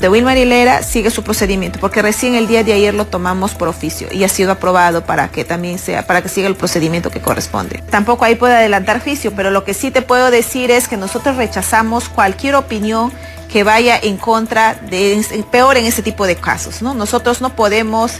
De 0.00 0.10
Wilmar 0.10 0.36
Hilera 0.36 0.82
sigue 0.82 1.10
su 1.10 1.22
procedimiento, 1.22 1.78
porque 1.80 2.02
recién 2.02 2.34
el 2.34 2.46
día 2.46 2.62
de 2.62 2.74
ayer 2.74 2.92
lo 2.92 3.06
tomamos 3.06 3.54
por 3.54 3.68
oficio 3.68 4.08
y 4.12 4.22
ha 4.22 4.28
sido 4.28 4.52
aprobado 4.52 5.06
para 5.06 5.28
que 5.28 5.44
también 5.44 5.78
sea, 5.78 6.06
para 6.06 6.20
que 6.20 6.28
siga 6.28 6.46
el 6.46 6.56
procedimiento 6.56 7.10
que 7.10 7.20
corresponde. 7.20 7.82
Tampoco 7.88 8.26
ahí 8.26 8.34
puede 8.34 8.54
adelantar 8.54 9.02
juicio, 9.02 9.32
pero 9.34 9.50
lo 9.50 9.64
que 9.64 9.72
sí 9.72 9.90
te 9.90 10.02
puedo 10.02 10.30
decir 10.30 10.70
es 10.70 10.88
que 10.88 10.98
nosotros 10.98 11.36
rechazamos 11.36 12.10
cualquier 12.10 12.56
opinión 12.56 13.10
que 13.50 13.64
vaya 13.64 13.98
en 13.98 14.18
contra 14.18 14.74
de, 14.74 15.24
peor 15.50 15.78
en 15.78 15.86
este 15.86 16.02
tipo 16.02 16.26
de 16.26 16.36
casos, 16.36 16.82
¿no? 16.82 16.92
Nosotros 16.92 17.40
no 17.40 17.56
podemos 17.56 18.12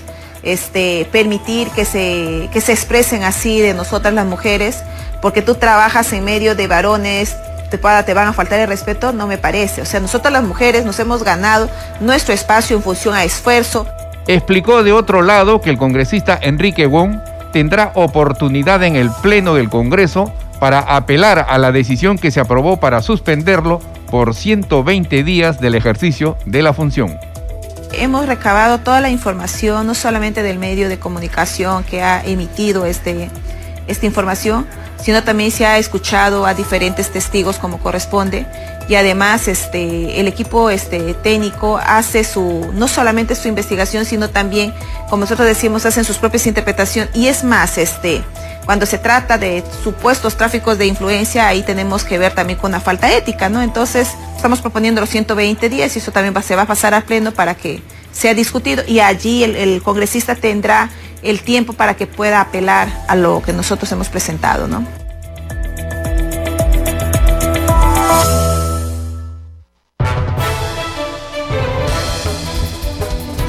este, 0.43 1.07
permitir 1.13 1.69
que 1.69 1.85
se, 1.85 2.49
que 2.51 2.63
se 2.63 2.73
expresen 2.73 3.25
así 3.25 3.61
de 3.61 3.75
nosotras 3.75 4.15
las 4.15 4.25
mujeres, 4.25 4.83
porque 5.21 5.43
tú 5.43 5.57
trabajas 5.57 6.11
en 6.15 6.25
medio 6.25 6.55
de 6.55 6.67
varones 6.67 7.35
te, 7.79 8.15
van 8.15 8.29
a 8.29 8.33
faltar 8.33 8.61
el 8.61 8.69
respeto, 8.69 9.13
no 9.13 9.27
me 9.27 9.39
parece. 9.39 9.83
O 9.83 9.85
sea, 9.85 10.01
nosotros 10.01 10.33
las 10.33 10.43
mujeres 10.43 10.85
nos 10.85 10.99
hemos 10.99 11.23
ganado 11.23 11.69
nuestro 12.01 12.35
espacio 12.35 12.77
en 12.77 12.83
función 12.83 13.15
a 13.15 13.25
esfuerzo. 13.25 13.87
Explicó 14.27 14.83
de 14.83 14.93
otro 14.93 15.23
lado 15.23 15.61
que 15.61 15.71
el 15.71 15.79
congresista 15.79 16.39
Enrique 16.41 16.87
Wong 16.87 17.19
tendrá 17.53 17.93
oportunidad 17.95 18.83
en 18.83 18.97
el 18.97 19.11
Pleno 19.23 19.55
del 19.55 19.71
Congreso 19.71 20.33
para 20.59 20.79
apelar 20.79 21.47
a 21.49 21.59
la 21.59 21.73
decisión 21.73 22.19
que 22.19 22.31
se 22.31 22.41
aprobó 22.41 22.79
para 22.79 23.03
suspenderlo 23.03 23.81
por 24.11 24.35
120 24.35 25.25
días 25.25 25.61
del 25.61 25.75
ejercicio 25.75 26.37
de 26.47 26.63
la 26.63 26.73
función. 26.73 27.19
Hemos 27.93 28.27
recabado 28.27 28.79
toda 28.79 29.01
la 29.01 29.11
información, 29.11 29.87
no 29.87 29.95
solamente 29.95 30.43
del 30.43 30.59
medio 30.59 30.89
de 30.89 30.99
comunicación 30.99 31.85
que 31.85 32.03
ha 32.03 32.25
emitido 32.25 32.87
este, 32.87 33.31
esta 33.87 34.07
información, 34.07 34.67
sino 35.03 35.23
también 35.23 35.51
se 35.51 35.67
ha 35.67 35.79
escuchado 35.79 36.47
a 36.47 36.55
diferentes 36.55 37.11
testigos 37.11 37.59
como 37.59 37.79
corresponde. 37.79 38.47
Y 38.89 38.97
además 38.97 39.49
este, 39.49 40.21
el 40.21 40.29
equipo 40.29 40.71
este, 40.71 41.15
técnico 41.15 41.79
hace 41.79 42.23
su, 42.23 42.71
no 42.75 42.87
solamente 42.87 43.35
su 43.35 43.49
investigación, 43.49 44.05
sino 44.05 44.29
también, 44.29 44.75
como 45.09 45.23
nosotros 45.23 45.47
decimos, 45.47 45.87
hacen 45.87 46.05
sus 46.05 46.19
propias 46.19 46.47
interpretaciones. 46.47 47.15
Y 47.15 47.29
es 47.29 47.45
más, 47.45 47.79
este, 47.79 48.23
cuando 48.65 48.87
se 48.87 48.99
trata 48.99 49.39
de 49.39 49.63
supuestos 49.83 50.37
tráficos 50.37 50.79
de 50.79 50.87
influencia, 50.87 51.49
ahí 51.49 51.63
tenemos 51.63 52.05
que 52.05 52.19
ver 52.19 52.35
también 52.35 52.59
con 52.59 52.71
una 52.71 52.81
falta 52.81 53.13
ética, 53.13 53.49
¿no? 53.49 53.63
Entonces, 53.63 54.09
estamos 54.37 54.61
proponiendo 54.61 55.01
los 55.01 55.11
120 55.11 55.69
días 55.69 55.97
y 55.97 55.99
eso 55.99 56.13
también 56.13 56.35
se 56.43 56.57
va 56.57 56.63
a 56.63 56.67
pasar 56.67 56.93
al 56.95 57.05
pleno 57.05 57.33
para 57.33 57.55
que 57.55 57.83
sea 58.13 58.35
discutido. 58.35 58.83
Y 58.87 59.01
allí 59.01 59.45
el 59.45 59.83
congresista 59.83 60.35
tendrá 60.35 60.91
el 61.25 61.41
tiempo 61.41 61.73
para 61.73 61.95
que 61.95 62.07
pueda 62.07 62.41
apelar 62.41 62.89
a 63.09 63.17
lo 63.17 63.43
que 63.43 63.53
nosotros 63.53 63.91
hemos 63.91 64.09
presentado, 64.09 64.69
¿no? 64.69 64.87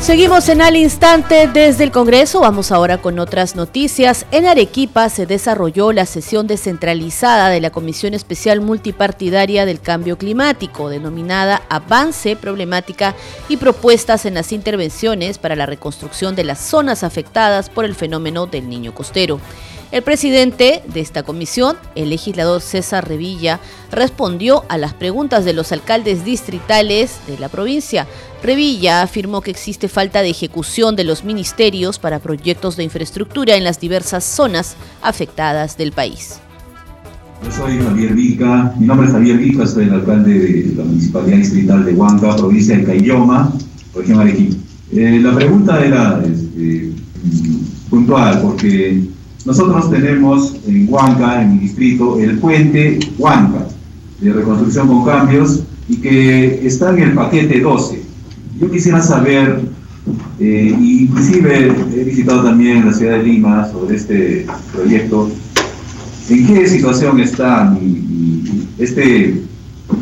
Seguimos 0.06 0.50
en 0.50 0.62
al 0.62 0.76
instante 0.76 1.50
desde 1.52 1.84
el 1.84 1.90
Congreso. 1.90 2.42
Vamos 2.42 2.72
ahora 2.72 3.00
con 3.00 3.18
otras 3.18 3.56
noticias. 3.56 4.28
En 4.30 4.46
Arequipa 4.46 5.10
se 5.10 5.26
desarrolló 5.26 5.92
la 5.94 6.06
sesión 6.06 6.46
descentralizada 6.46 7.50
de 7.50 7.60
la 7.60 7.72
Comisión 7.72 8.14
Especial 8.14 8.62
Multipartidaria 8.62 9.66
del 9.66 9.82
Cambio 9.82 10.20
Climático, 10.20 10.90
denominada 10.90 11.64
Avance, 11.70 12.36
Problemática 12.36 13.16
y 13.50 13.58
Propuestas 13.58 14.28
en 14.28 14.36
las 14.36 14.52
Intervenciones 14.52 15.40
para 15.40 15.56
la 15.56 15.66
Reconstrucción 15.66 16.36
de 16.36 16.44
las 16.44 16.60
Zonas 16.60 17.04
Afectadas 17.04 17.72
por 17.72 17.84
el 17.84 17.96
fenómeno 17.96 18.46
del 18.46 18.70
Niño 18.70 18.94
Costero. 18.94 19.40
El 19.92 20.02
presidente 20.02 20.82
de 20.92 21.00
esta 21.00 21.24
comisión, 21.24 21.78
el 21.94 22.10
legislador 22.10 22.62
César 22.62 23.08
Revilla, 23.08 23.60
respondió 23.92 24.64
a 24.68 24.78
las 24.78 24.94
preguntas 24.94 25.46
de 25.46 25.54
los 25.54 25.72
alcaldes 25.72 26.26
distritales 26.26 27.20
de 27.28 27.38
la 27.38 27.50
provincia. 27.50 28.08
Revilla 28.44 29.04
afirmó 29.04 29.42
que 29.42 29.52
existe 29.52 29.88
falta 29.88 30.22
de 30.22 30.30
ejecución 30.30 30.96
de 30.96 31.04
los 31.04 31.24
ministerios 31.24 32.00
para 32.00 32.20
proyectos 32.20 32.78
de 32.78 32.84
infraestructura 32.84 33.56
en 33.56 33.64
las 33.64 33.80
diversas 33.80 34.24
zonas 34.24 34.76
afectadas 35.02 35.78
del 35.78 35.92
país. 35.92 36.40
Yo 37.44 37.52
soy 37.52 37.78
Javier 37.78 38.14
Vica, 38.14 38.74
mi 38.80 38.88
nombre 38.88 39.08
es 39.08 39.14
Javier 39.14 39.38
Vica, 39.38 39.68
soy 39.68 39.84
el 39.86 39.94
alcalde 39.94 40.34
de 40.34 40.76
la 40.76 40.84
Municipalidad 40.84 41.38
Distrital 41.38 41.86
de 41.86 41.94
Huanca, 41.94 42.36
provincia 42.36 42.78
de 42.78 42.84
Cayoma, 42.86 43.54
región 43.94 44.20
Arequipa. 44.20 44.56
Eh, 44.94 45.20
la 45.22 45.36
pregunta 45.36 45.86
era 45.86 46.24
este, 46.26 46.92
puntual, 47.90 48.42
porque 48.42 49.15
nosotros 49.46 49.92
tenemos 49.92 50.56
en 50.68 50.92
Huanca, 50.92 51.44
en 51.44 51.54
mi 51.54 51.60
distrito, 51.60 52.20
el 52.20 52.40
puente 52.40 53.00
Huanca, 53.20 53.68
de 54.20 54.34
reconstrucción 54.34 54.88
con 54.88 55.06
cambios, 55.06 55.64
y 55.88 55.98
que 55.98 56.66
está 56.66 56.90
en 56.92 57.00
el 57.00 57.14
paquete 57.14 57.62
12. 57.62 58.02
Yo 58.60 58.72
quisiera 58.72 59.02
saber, 59.02 59.62
eh, 60.40 60.76
inclusive 60.80 61.76
he 61.96 62.04
visitado 62.04 62.44
también 62.44 62.88
la 62.88 62.94
ciudad 62.94 63.18
de 63.18 63.24
Lima 63.24 63.70
sobre 63.72 63.98
este 63.98 64.48
proyecto, 64.74 65.30
¿en 66.30 66.48
qué 66.48 66.68
situación 66.68 67.20
está 67.20 67.78
este, 68.80 69.44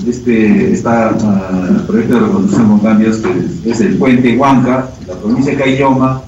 este 0.08 0.74
uh, 0.86 1.86
proyecto 1.86 2.14
de 2.14 2.20
reconstrucción 2.22 2.68
con 2.70 2.80
cambios, 2.80 3.18
que 3.18 3.70
es 3.70 3.82
el 3.82 3.98
puente 3.98 4.38
Huanca, 4.38 4.90
la 5.06 5.16
provincia 5.16 5.52
de 5.52 5.58
Cayoma, 5.58 6.22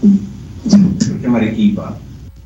región 1.13 1.36
Arequipa? 1.36 1.98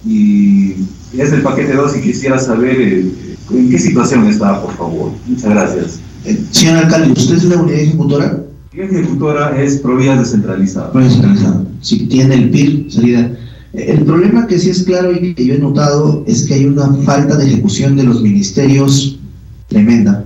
Y 0.09 0.75
es 1.17 1.31
el 1.31 1.41
paquete 1.41 1.73
2 1.73 1.97
y 1.97 2.01
quisiera 2.01 2.39
saber 2.39 2.81
eh, 2.81 3.11
en 3.51 3.69
qué 3.69 3.77
situación 3.77 4.25
está, 4.27 4.61
por 4.61 4.75
favor. 4.75 5.11
Muchas 5.27 5.49
gracias. 5.49 5.99
Eh, 6.25 6.39
señor 6.51 6.77
alcalde, 6.77 7.13
¿usted 7.13 7.35
es 7.35 7.43
la 7.45 7.61
unidad 7.61 7.79
ejecutora? 7.79 8.43
La 8.73 8.83
unidad 8.83 8.99
ejecutora 8.99 9.61
es 9.61 9.77
Provías 9.77 10.19
Descentralizada. 10.19 10.91
Provías 10.91 11.13
Descentralizada. 11.13 11.65
Si 11.81 12.07
tiene 12.07 12.35
el 12.35 12.49
PIR, 12.49 12.91
salida. 12.91 13.31
Eh, 13.73 13.95
el 13.97 14.05
problema 14.05 14.47
que 14.47 14.57
sí 14.57 14.71
es 14.71 14.83
claro 14.83 15.11
y 15.13 15.33
que 15.33 15.45
yo 15.45 15.53
he 15.53 15.59
notado 15.59 16.23
es 16.27 16.43
que 16.43 16.55
hay 16.55 16.65
una 16.65 16.91
falta 17.05 17.37
de 17.37 17.45
ejecución 17.45 17.95
de 17.95 18.03
los 18.03 18.21
ministerios 18.21 19.19
tremenda. 19.67 20.25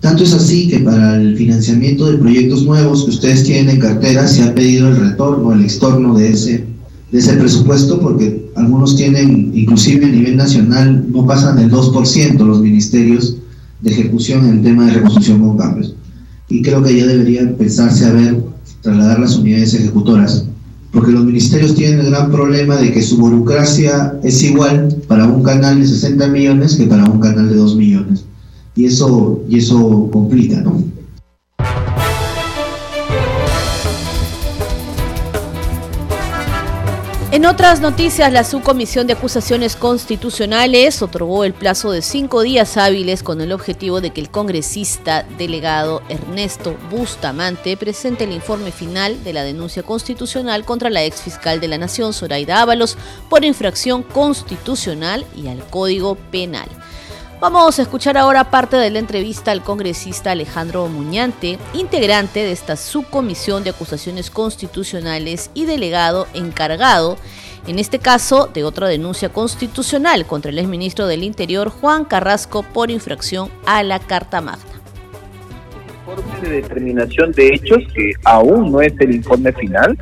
Tanto 0.00 0.22
es 0.22 0.34
así 0.34 0.68
que 0.68 0.80
para 0.80 1.16
el 1.16 1.34
financiamiento 1.34 2.10
de 2.10 2.18
proyectos 2.18 2.64
nuevos 2.64 3.04
que 3.04 3.10
ustedes 3.10 3.44
tienen 3.44 3.76
en 3.76 3.80
cartera 3.80 4.26
se 4.26 4.42
ha 4.42 4.54
pedido 4.54 4.88
el 4.88 4.96
retorno, 4.96 5.54
el 5.54 5.64
extorno 5.64 6.14
de 6.18 6.28
ese, 6.28 6.73
de 7.14 7.20
ese 7.20 7.34
presupuesto 7.34 8.00
porque 8.00 8.50
algunos 8.56 8.96
tienen, 8.96 9.52
inclusive 9.54 10.04
a 10.04 10.08
nivel 10.08 10.36
nacional, 10.36 11.06
no 11.12 11.24
pasan 11.24 11.60
el 11.60 11.70
2% 11.70 12.44
los 12.44 12.60
ministerios 12.60 13.36
de 13.82 13.92
ejecución 13.92 14.44
en 14.44 14.54
el 14.56 14.62
tema 14.64 14.86
de 14.86 14.94
reconstrucción 14.94 15.38
con 15.38 15.56
cambios. 15.56 15.94
Y 16.48 16.60
creo 16.62 16.82
que 16.82 16.98
ya 16.98 17.06
debería 17.06 17.42
empezarse 17.42 18.04
a 18.04 18.12
ver, 18.12 18.42
trasladar 18.82 19.20
las 19.20 19.36
unidades 19.36 19.74
ejecutoras, 19.74 20.46
porque 20.90 21.12
los 21.12 21.24
ministerios 21.24 21.76
tienen 21.76 22.00
el 22.00 22.10
gran 22.10 22.32
problema 22.32 22.78
de 22.78 22.90
que 22.90 23.00
su 23.00 23.16
burocracia 23.16 24.18
es 24.24 24.42
igual 24.42 24.88
para 25.06 25.28
un 25.28 25.44
canal 25.44 25.78
de 25.78 25.86
60 25.86 26.26
millones 26.26 26.74
que 26.74 26.86
para 26.86 27.04
un 27.04 27.20
canal 27.20 27.48
de 27.48 27.54
2 27.54 27.76
millones. 27.76 28.24
Y 28.74 28.86
eso, 28.86 29.40
y 29.48 29.58
eso 29.58 30.10
complica, 30.12 30.62
¿no? 30.62 30.82
En 37.34 37.46
otras 37.46 37.80
noticias, 37.80 38.32
la 38.32 38.44
Subcomisión 38.44 39.08
de 39.08 39.14
Acusaciones 39.14 39.74
Constitucionales 39.74 41.02
otorgó 41.02 41.42
el 41.42 41.52
plazo 41.52 41.90
de 41.90 42.00
cinco 42.00 42.42
días 42.42 42.76
hábiles 42.76 43.24
con 43.24 43.40
el 43.40 43.50
objetivo 43.50 44.00
de 44.00 44.10
que 44.10 44.20
el 44.20 44.30
congresista 44.30 45.26
delegado 45.36 46.00
Ernesto 46.08 46.76
Bustamante 46.92 47.76
presente 47.76 48.22
el 48.22 48.32
informe 48.32 48.70
final 48.70 49.24
de 49.24 49.32
la 49.32 49.42
denuncia 49.42 49.82
constitucional 49.82 50.64
contra 50.64 50.90
la 50.90 51.02
ex 51.02 51.22
fiscal 51.22 51.58
de 51.58 51.66
la 51.66 51.76
Nación, 51.76 52.12
Zoraida 52.12 52.62
Ábalos, 52.62 52.96
por 53.28 53.44
infracción 53.44 54.04
constitucional 54.04 55.26
y 55.34 55.48
al 55.48 55.58
Código 55.70 56.14
Penal. 56.14 56.68
Vamos 57.44 57.78
a 57.78 57.82
escuchar 57.82 58.16
ahora 58.16 58.44
parte 58.44 58.76
de 58.76 58.88
la 58.88 59.00
entrevista 59.00 59.50
al 59.50 59.62
congresista 59.62 60.30
Alejandro 60.30 60.88
Muñante, 60.88 61.58
integrante 61.74 62.40
de 62.40 62.52
esta 62.52 62.74
subcomisión 62.74 63.62
de 63.62 63.68
acusaciones 63.68 64.30
constitucionales 64.30 65.50
y 65.52 65.66
delegado 65.66 66.26
encargado, 66.32 67.18
en 67.66 67.78
este 67.78 67.98
caso, 67.98 68.48
de 68.54 68.64
otra 68.64 68.88
denuncia 68.88 69.28
constitucional 69.28 70.24
contra 70.24 70.50
el 70.52 70.58
exministro 70.58 71.06
del 71.06 71.22
Interior 71.22 71.68
Juan 71.68 72.06
Carrasco 72.06 72.62
por 72.62 72.90
infracción 72.90 73.50
a 73.66 73.82
la 73.82 73.98
Carta 73.98 74.40
Magna 74.40 74.74
de 76.42 76.62
determinación 76.62 77.32
de 77.32 77.48
hechos 77.48 77.78
que 77.94 78.12
aún 78.24 78.70
no 78.70 78.80
es 78.80 78.92
el 79.00 79.14
informe 79.14 79.52
final. 79.52 79.96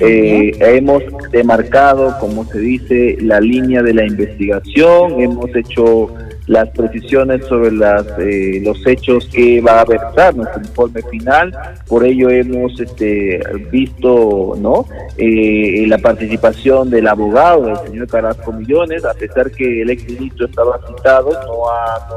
Eh, 0.00 0.52
hemos 0.60 1.02
demarcado, 1.30 2.16
como 2.18 2.44
se 2.44 2.58
dice, 2.58 3.16
la 3.20 3.40
línea 3.40 3.82
de 3.82 3.94
la 3.94 4.04
investigación, 4.04 5.20
hemos 5.20 5.54
hecho 5.54 6.08
las 6.46 6.68
precisiones 6.70 7.44
sobre 7.46 7.72
las, 7.72 8.06
eh, 8.18 8.60
los 8.62 8.84
hechos 8.86 9.26
que 9.26 9.60
va 9.60 9.80
a 9.80 9.84
versar 9.84 10.34
nuestro 10.36 10.60
informe 10.62 11.02
final. 11.10 11.52
Por 11.88 12.04
ello 12.04 12.30
hemos 12.30 12.78
este, 12.80 13.40
visto 13.70 14.54
¿no? 14.58 14.86
Eh, 15.16 15.84
la 15.88 15.98
participación 15.98 16.90
del 16.90 17.08
abogado, 17.08 17.66
del 17.66 17.76
señor 17.78 18.06
Carrasco 18.08 18.52
Millones, 18.52 19.04
a 19.04 19.14
pesar 19.14 19.50
que 19.50 19.82
el 19.82 19.90
exministro 19.90 20.46
estaba 20.46 20.78
citado, 20.86 21.30
no 21.30 21.68
ha, 21.70 22.08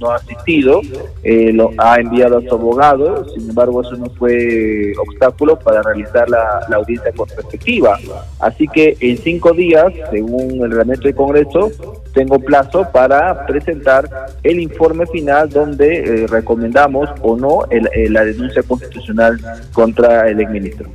no, 0.00 0.10
ha 0.10 0.16
asistido, 0.16 0.80
eh, 1.22 1.52
lo, 1.52 1.70
ha 1.78 1.96
enviado 2.00 2.38
a 2.38 2.42
su 2.42 2.54
abogado, 2.54 3.28
sin 3.30 3.50
embargo 3.50 3.82
eso 3.82 3.96
no 3.96 4.06
fue 4.10 4.92
obstáculo 4.98 5.58
para 5.58 5.82
realizar 5.82 6.28
la, 6.30 6.66
audiencia 6.74 7.12
con 7.12 7.28
respectiva. 7.28 7.98
Así 8.38 8.66
que 8.68 8.96
en 9.00 9.18
cinco 9.18 9.52
días, 9.52 9.86
según 10.10 10.62
el 10.62 10.70
reglamento 10.70 11.04
del 11.04 11.14
Congreso, 11.14 11.70
tengo 12.16 12.38
plazo 12.38 12.88
para 12.90 13.44
presentar 13.44 14.08
el 14.42 14.58
informe 14.58 15.06
final 15.06 15.50
donde 15.50 15.98
eh, 15.98 16.26
recomendamos 16.26 17.10
o 17.20 17.36
no 17.36 17.64
la 18.08 18.24
denuncia 18.24 18.62
constitucional 18.62 19.38
contra 19.74 20.26
el 20.30 20.40
exministro. 20.40 20.88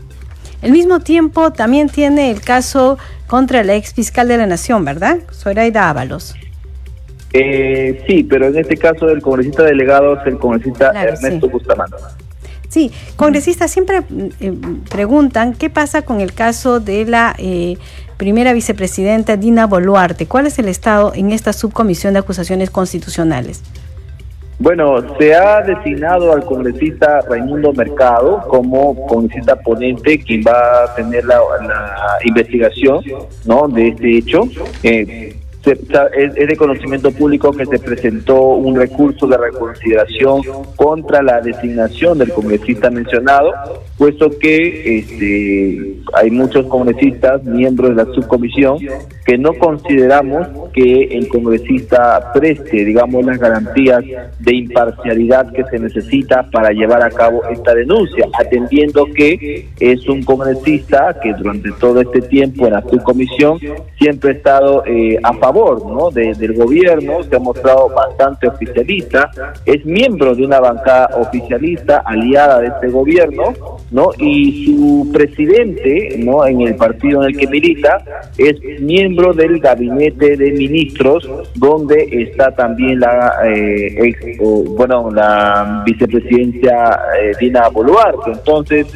Al 0.64 0.72
mismo 0.72 1.00
tiempo, 1.00 1.52
también 1.54 1.90
tiene 1.90 2.32
el 2.32 2.42
caso 2.42 2.98
contra 3.28 3.64
la 3.64 3.76
ex 3.76 3.94
fiscal 3.94 4.28
de 4.28 4.38
la 4.38 4.48
Nación, 4.48 4.84
¿verdad? 4.84 5.20
Zoraida 5.32 5.92
Ábalos. 5.92 6.34
Eh, 7.34 8.04
sí, 8.08 8.24
pero 8.24 8.48
en 8.48 8.58
este 8.58 8.76
caso 8.76 9.08
el 9.08 9.22
congresista 9.22 9.64
delegado 9.64 10.20
es 10.20 10.26
el 10.26 10.40
congresista 10.40 10.92
Ernesto 10.92 11.50
Bustamante. 11.50 11.98
Sí, 12.72 12.90
congresistas 13.18 13.70
siempre 13.70 14.02
eh, 14.40 14.54
preguntan 14.90 15.54
qué 15.54 15.70
pasa 15.70 16.04
con 16.04 16.22
el 16.22 16.34
caso 16.34 16.80
de 16.80 17.04
la 17.04 17.36
eh, 17.38 17.78
primera 18.22 18.54
vicepresidenta 18.54 19.36
Dina 19.36 19.66
Boluarte. 19.66 20.28
¿Cuál 20.28 20.46
es 20.46 20.60
el 20.60 20.68
estado 20.68 21.12
en 21.16 21.32
esta 21.32 21.54
subcomisión 21.54 22.14
de 22.14 22.20
acusaciones 22.20 22.70
constitucionales? 22.70 23.64
Bueno, 24.60 25.18
se 25.18 25.34
ha 25.34 25.62
designado 25.62 26.32
al 26.32 26.46
congresista 26.46 27.22
Raimundo 27.28 27.74
Mercado 27.74 28.44
como 28.48 29.08
congresista 29.08 29.56
ponente 29.56 30.20
quien 30.20 30.44
va 30.44 30.84
a 30.84 30.94
tener 30.94 31.26
la, 31.26 31.40
investigación 32.24 33.04
¿no? 33.46 33.68
de 33.68 33.88
este 33.88 34.18
hecho. 34.20 34.44
Eh, 34.84 35.41
es, 35.70 36.34
de 36.34 36.56
conocimiento 36.58 37.12
público 37.12 37.52
que 37.52 37.66
se 37.66 37.78
presentó 37.78 38.42
un 38.42 38.76
recurso 38.76 39.28
de 39.28 39.38
reconsideración 39.38 40.42
contra 40.76 41.22
la 41.22 41.40
designación 41.42 42.18
del 42.18 42.34
congresista 42.34 42.90
mencionado, 42.90 43.52
puesto 43.98 44.30
que 44.40 44.98
este, 44.98 45.96
hay 46.14 46.32
muchos 46.32 46.66
congresistas, 46.66 47.44
miembros 47.44 47.96
de 47.96 48.04
la 48.04 48.14
subcomisión, 48.14 48.80
que 49.26 49.38
no 49.38 49.54
consideramos 49.54 50.48
que 50.74 51.04
el 51.12 51.28
congresista 51.28 52.32
preste, 52.34 52.84
digamos, 52.84 53.24
las 53.26 53.38
garantías 53.38 54.04
de 54.40 54.56
imparcialidad 54.56 55.52
que 55.52 55.64
se 55.66 55.78
necesita 55.78 56.50
para 56.52 56.72
llevar 56.72 57.04
a 57.04 57.10
cabo 57.10 57.42
esta 57.52 57.76
denuncia, 57.76 58.26
atendiendo 58.40 59.06
que 59.06 59.68
es 59.80 60.08
un 60.08 60.24
congresista 60.24 61.16
que 61.22 61.34
durante 61.34 61.72
todo 61.80 62.02
este 62.02 62.22
tiempo 62.22 62.66
en 62.66 62.74
la 62.74 62.82
subcomisión 62.82 63.60
siempre 64.00 64.32
ha 64.32 64.34
estado 64.34 64.84
eh, 64.86 65.18
a 65.22 65.34
favor 65.34 65.51
¿no? 65.52 66.10
del 66.12 66.54
gobierno, 66.54 67.24
se 67.24 67.36
ha 67.36 67.40
mostrado 67.40 67.90
bastante 67.90 68.48
oficialista, 68.48 69.30
es 69.66 69.86
miembro 69.86 70.36
de 70.36 70.46
una 70.46 70.60
bancada 70.60 71.10
oficialista 71.18 72.02
aliada 72.06 72.60
de 72.60 72.68
este 72.68 72.88
gobierno, 72.90 73.54
¿no? 73.92 74.10
Y 74.18 74.66
su 74.66 75.12
presidente, 75.12 76.16
¿no? 76.20 76.46
En 76.46 76.62
el 76.62 76.76
partido 76.76 77.24
en 77.24 77.30
el 77.30 77.38
que 77.38 77.48
milita, 77.48 78.04
es 78.38 78.56
miembro 78.82 79.34
del 79.34 79.60
gabinete 79.60 80.38
de 80.38 80.52
ministros, 80.52 81.28
donde 81.56 82.08
está 82.12 82.52
también 82.56 83.00
la 83.00 83.34
eh, 83.46 84.38
bueno, 84.40 85.12
la 85.12 85.84
vicepresidencia 85.86 87.00
eh, 87.22 87.32
Dina 87.40 87.70
Boluarte. 87.70 88.32
Entonces, 88.32 88.88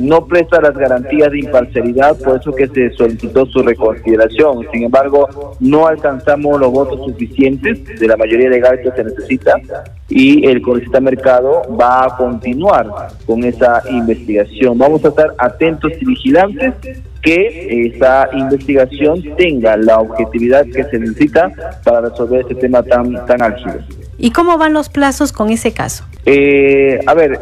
no 0.00 0.26
presta 0.26 0.60
las 0.60 0.76
garantías 0.76 1.30
de 1.30 1.40
imparcialidad, 1.40 2.18
por 2.18 2.40
eso 2.40 2.52
que 2.52 2.68
se 2.68 2.90
solicitó 2.90 3.46
su 3.46 3.62
reconsideración. 3.62 4.66
Sin 4.72 4.84
embargo, 4.84 5.54
no 5.60 5.86
alcanzamos 5.86 6.60
los 6.60 6.70
votos 6.70 7.00
suficientes 7.04 7.98
de 7.98 8.06
la 8.06 8.16
mayoría 8.16 8.48
legal 8.48 8.80
que 8.82 8.90
se 8.90 9.04
necesita 9.04 9.60
y 10.08 10.46
el 10.46 10.60
congresista 10.62 11.00
Mercado 11.00 11.62
va 11.80 12.04
a 12.04 12.16
continuar 12.16 12.86
con 13.26 13.44
esa 13.44 13.82
investigación. 13.90 14.76
Vamos 14.78 15.04
a 15.04 15.08
estar 15.08 15.34
atentos 15.38 15.92
y 16.00 16.04
vigilantes 16.04 16.74
que 17.22 17.86
esa 17.86 18.28
investigación 18.34 19.22
tenga 19.36 19.76
la 19.76 19.98
objetividad 19.98 20.66
que 20.66 20.84
se 20.84 20.98
necesita 20.98 21.50
para 21.82 22.02
resolver 22.02 22.42
este 22.42 22.54
tema 22.54 22.82
tan, 22.82 23.24
tan 23.26 23.40
álgido. 23.42 23.78
¿Y 24.18 24.30
cómo 24.30 24.58
van 24.58 24.74
los 24.74 24.88
plazos 24.88 25.32
con 25.32 25.50
ese 25.50 25.72
caso? 25.72 26.04
Eh, 26.26 27.00
a 27.06 27.14
ver, 27.14 27.38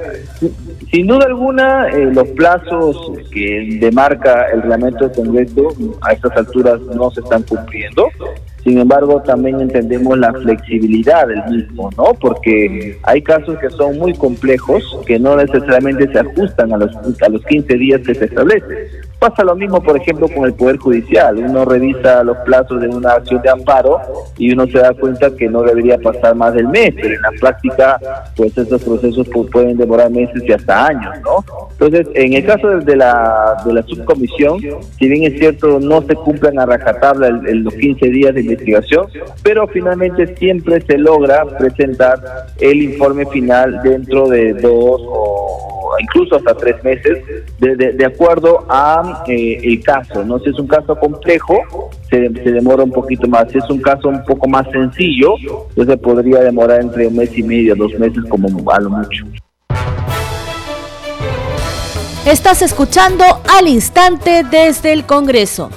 sin 0.93 1.07
duda 1.07 1.25
alguna, 1.25 1.89
eh, 1.89 2.11
los 2.13 2.29
plazos 2.29 3.13
que 3.33 3.79
demarca 3.81 4.49
el 4.53 4.61
reglamento 4.61 5.09
del 5.09 5.17
Congreso 5.17 5.75
a 6.03 6.13
estas 6.13 6.37
alturas 6.37 6.83
no 6.83 7.11
se 7.11 7.21
están 7.21 7.43
cumpliendo. 7.45 8.09
Sin 8.63 8.79
embargo, 8.79 9.23
también 9.23 9.59
entendemos 9.61 10.19
la 10.19 10.35
flexibilidad 10.35 11.27
del 11.27 11.43
mismo, 11.51 11.91
¿no? 11.97 12.13
Porque 12.21 12.99
hay 13.05 13.23
casos 13.23 13.59
que 13.59 13.71
son 13.71 13.99
muy 13.99 14.13
complejos 14.13 15.01
que 15.07 15.19
no 15.19 15.35
necesariamente 15.35 16.13
se 16.13 16.19
ajustan 16.19 16.75
a 16.75 16.77
los, 16.77 16.95
a 17.23 17.29
los 17.31 17.43
15 17.47 17.75
días 17.75 18.03
que 18.03 18.15
se 18.15 18.27
establece. 18.27 19.03
Pasa 19.23 19.45
lo 19.45 19.55
mismo, 19.55 19.81
por 19.81 19.97
ejemplo, 19.97 20.27
con 20.27 20.47
el 20.47 20.53
Poder 20.53 20.79
Judicial. 20.79 21.39
Uno 21.39 21.65
revisa 21.65 22.25
los 22.25 22.37
plazos 22.39 22.81
de 22.81 22.89
una 22.89 23.13
acción 23.13 23.41
de 23.41 23.51
amparo 23.51 24.01
y 24.37 24.53
uno 24.53 24.67
se 24.67 24.79
da 24.79 24.93
cuenta 24.95 25.31
que 25.37 25.49
no 25.49 25.63
debería 25.63 25.97
pasar 25.97 26.35
más 26.35 26.53
del 26.55 26.67
mes, 26.67 26.93
pero 26.97 27.15
en 27.15 27.23
la 27.23 27.31
práctica, 27.39 28.01
pues 28.35 28.59
esos 28.59 28.83
procesos 28.83 29.29
pues, 29.33 29.49
pueden 29.53 29.77
demorar 29.77 30.11
meses 30.11 30.43
y 30.45 30.53
hasta 30.53 30.87
años, 30.87 31.15
¿no? 31.25 31.45
Entonces, 31.71 32.09
en 32.15 32.33
el 32.33 32.45
caso 32.45 32.67
de 32.67 32.97
la, 32.97 33.63
de 33.65 33.73
la 33.73 33.83
subcomisión, 33.85 34.59
si 34.99 35.09
bien 35.09 35.33
es 35.33 35.39
cierto, 35.39 35.79
no 35.79 36.03
se 36.03 36.17
cumplen 36.17 36.59
a 36.59 36.67
rajatabla 36.67 37.31
los 37.31 37.75
15 37.75 38.05
días 38.07 38.35
de 38.35 38.41
investigación, 38.41 39.07
pero 39.45 39.69
finalmente 39.69 40.37
siempre 40.37 40.81
se 40.81 40.99
logra 40.99 41.45
presentar 41.59 42.19
el 42.59 42.83
informe 42.83 43.25
final 43.27 43.83
dentro 43.85 44.27
de 44.27 44.55
dos 44.55 45.01
o 45.07 45.72
incluso 46.01 46.37
hasta 46.37 46.55
tres 46.55 46.83
meses, 46.83 47.19
de, 47.59 48.05
acuerdo 48.05 48.65
a 48.69 49.25
eh, 49.27 49.59
el 49.63 49.83
caso. 49.83 50.25
¿no? 50.25 50.39
Si 50.41 50.51
es 50.51 50.59
un 50.59 50.67
caso 50.67 50.97
complejo, 50.97 51.91
se, 52.11 52.29
demora 52.29 52.83
un 52.83 52.93
poquito 52.93 53.27
más. 53.29 53.51
Si 53.51 53.59
es 53.59 53.69
un 53.71 53.81
caso 53.81 54.09
un 54.09 54.25
poco 54.25 54.49
más 54.49 54.67
sencillo, 54.71 55.35
se 55.75 55.97
podría 55.97 56.41
demorar 56.41 56.81
entre 56.81 57.07
un 57.07 57.17
mes 57.17 57.37
y 57.37 57.43
medio, 57.43 57.75
dos 57.75 57.93
meses 57.99 58.23
como 58.29 58.71
a 58.71 58.81
lo 58.81 58.91
mucho. 58.91 59.25
Estás 62.27 62.63
escuchando 62.63 63.25
al 63.59 63.67
instante 63.67 64.45
desde 64.49 64.93
el 64.93 65.05
Congreso. 65.05 65.71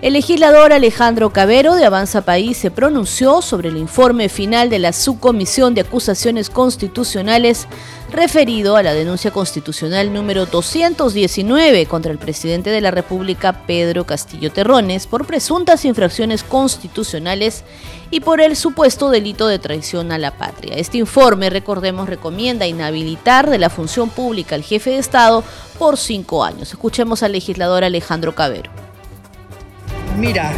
El 0.00 0.12
legislador 0.12 0.72
Alejandro 0.72 1.30
Cabero 1.30 1.74
de 1.74 1.84
Avanza 1.84 2.20
País 2.20 2.56
se 2.56 2.70
pronunció 2.70 3.42
sobre 3.42 3.68
el 3.68 3.76
informe 3.76 4.28
final 4.28 4.70
de 4.70 4.78
la 4.78 4.92
Subcomisión 4.92 5.74
de 5.74 5.80
Acusaciones 5.80 6.50
Constitucionales 6.50 7.66
referido 8.12 8.76
a 8.76 8.84
la 8.84 8.94
denuncia 8.94 9.32
constitucional 9.32 10.12
número 10.12 10.46
219 10.46 11.86
contra 11.86 12.12
el 12.12 12.18
presidente 12.18 12.70
de 12.70 12.80
la 12.80 12.92
República, 12.92 13.64
Pedro 13.66 14.04
Castillo 14.04 14.52
Terrones, 14.52 15.08
por 15.08 15.26
presuntas 15.26 15.84
infracciones 15.84 16.44
constitucionales 16.44 17.64
y 18.12 18.20
por 18.20 18.40
el 18.40 18.54
supuesto 18.54 19.10
delito 19.10 19.48
de 19.48 19.58
traición 19.58 20.12
a 20.12 20.18
la 20.18 20.30
patria. 20.30 20.76
Este 20.76 20.98
informe, 20.98 21.50
recordemos, 21.50 22.08
recomienda 22.08 22.68
inhabilitar 22.68 23.50
de 23.50 23.58
la 23.58 23.68
función 23.68 24.10
pública 24.10 24.54
al 24.54 24.62
jefe 24.62 24.90
de 24.90 24.98
Estado 24.98 25.42
por 25.76 25.96
cinco 25.96 26.44
años. 26.44 26.70
Escuchemos 26.70 27.24
al 27.24 27.32
legislador 27.32 27.82
Alejandro 27.82 28.36
Cabero 28.36 28.87
Mira, 30.18 30.50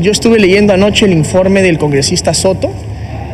yo 0.00 0.12
estuve 0.12 0.38
leyendo 0.38 0.72
anoche 0.72 1.04
el 1.04 1.12
informe 1.12 1.62
del 1.62 1.78
congresista 1.78 2.32
Soto. 2.32 2.70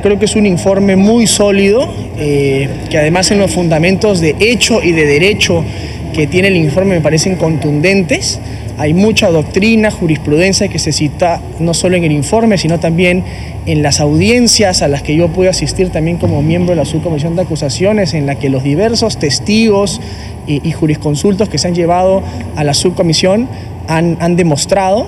Creo 0.02 0.18
que 0.18 0.24
es 0.24 0.34
un 0.34 0.46
informe 0.46 0.96
muy 0.96 1.26
sólido, 1.26 1.86
eh, 2.16 2.70
que 2.88 2.96
además 2.96 3.30
en 3.30 3.38
los 3.38 3.50
fundamentos 3.50 4.20
de 4.20 4.36
hecho 4.40 4.82
y 4.82 4.92
de 4.92 5.04
derecho 5.04 5.62
que 6.14 6.26
tiene 6.26 6.48
el 6.48 6.56
informe 6.56 6.94
me 6.94 7.00
parecen 7.02 7.36
contundentes. 7.36 8.40
Hay 8.78 8.94
mucha 8.94 9.30
doctrina, 9.30 9.90
jurisprudencia 9.90 10.68
que 10.68 10.78
se 10.78 10.92
cita 10.92 11.42
no 11.60 11.74
solo 11.74 11.96
en 11.96 12.04
el 12.04 12.12
informe, 12.12 12.56
sino 12.56 12.80
también 12.80 13.22
en 13.66 13.82
las 13.82 14.00
audiencias 14.00 14.80
a 14.80 14.88
las 14.88 15.02
que 15.02 15.14
yo 15.14 15.28
pude 15.28 15.50
asistir 15.50 15.90
también 15.90 16.16
como 16.16 16.40
miembro 16.40 16.70
de 16.70 16.76
la 16.76 16.86
subcomisión 16.86 17.36
de 17.36 17.42
acusaciones, 17.42 18.14
en 18.14 18.24
la 18.24 18.36
que 18.36 18.48
los 18.48 18.62
diversos 18.62 19.18
testigos 19.18 20.00
y, 20.46 20.72
jurisconsultos 20.72 21.50
que 21.50 21.58
se 21.58 21.68
han 21.68 21.74
llevado 21.74 22.22
a 22.54 22.64
la 22.64 22.72
subcomisión 22.72 23.46
han 23.88 24.36
demostrado 24.36 25.06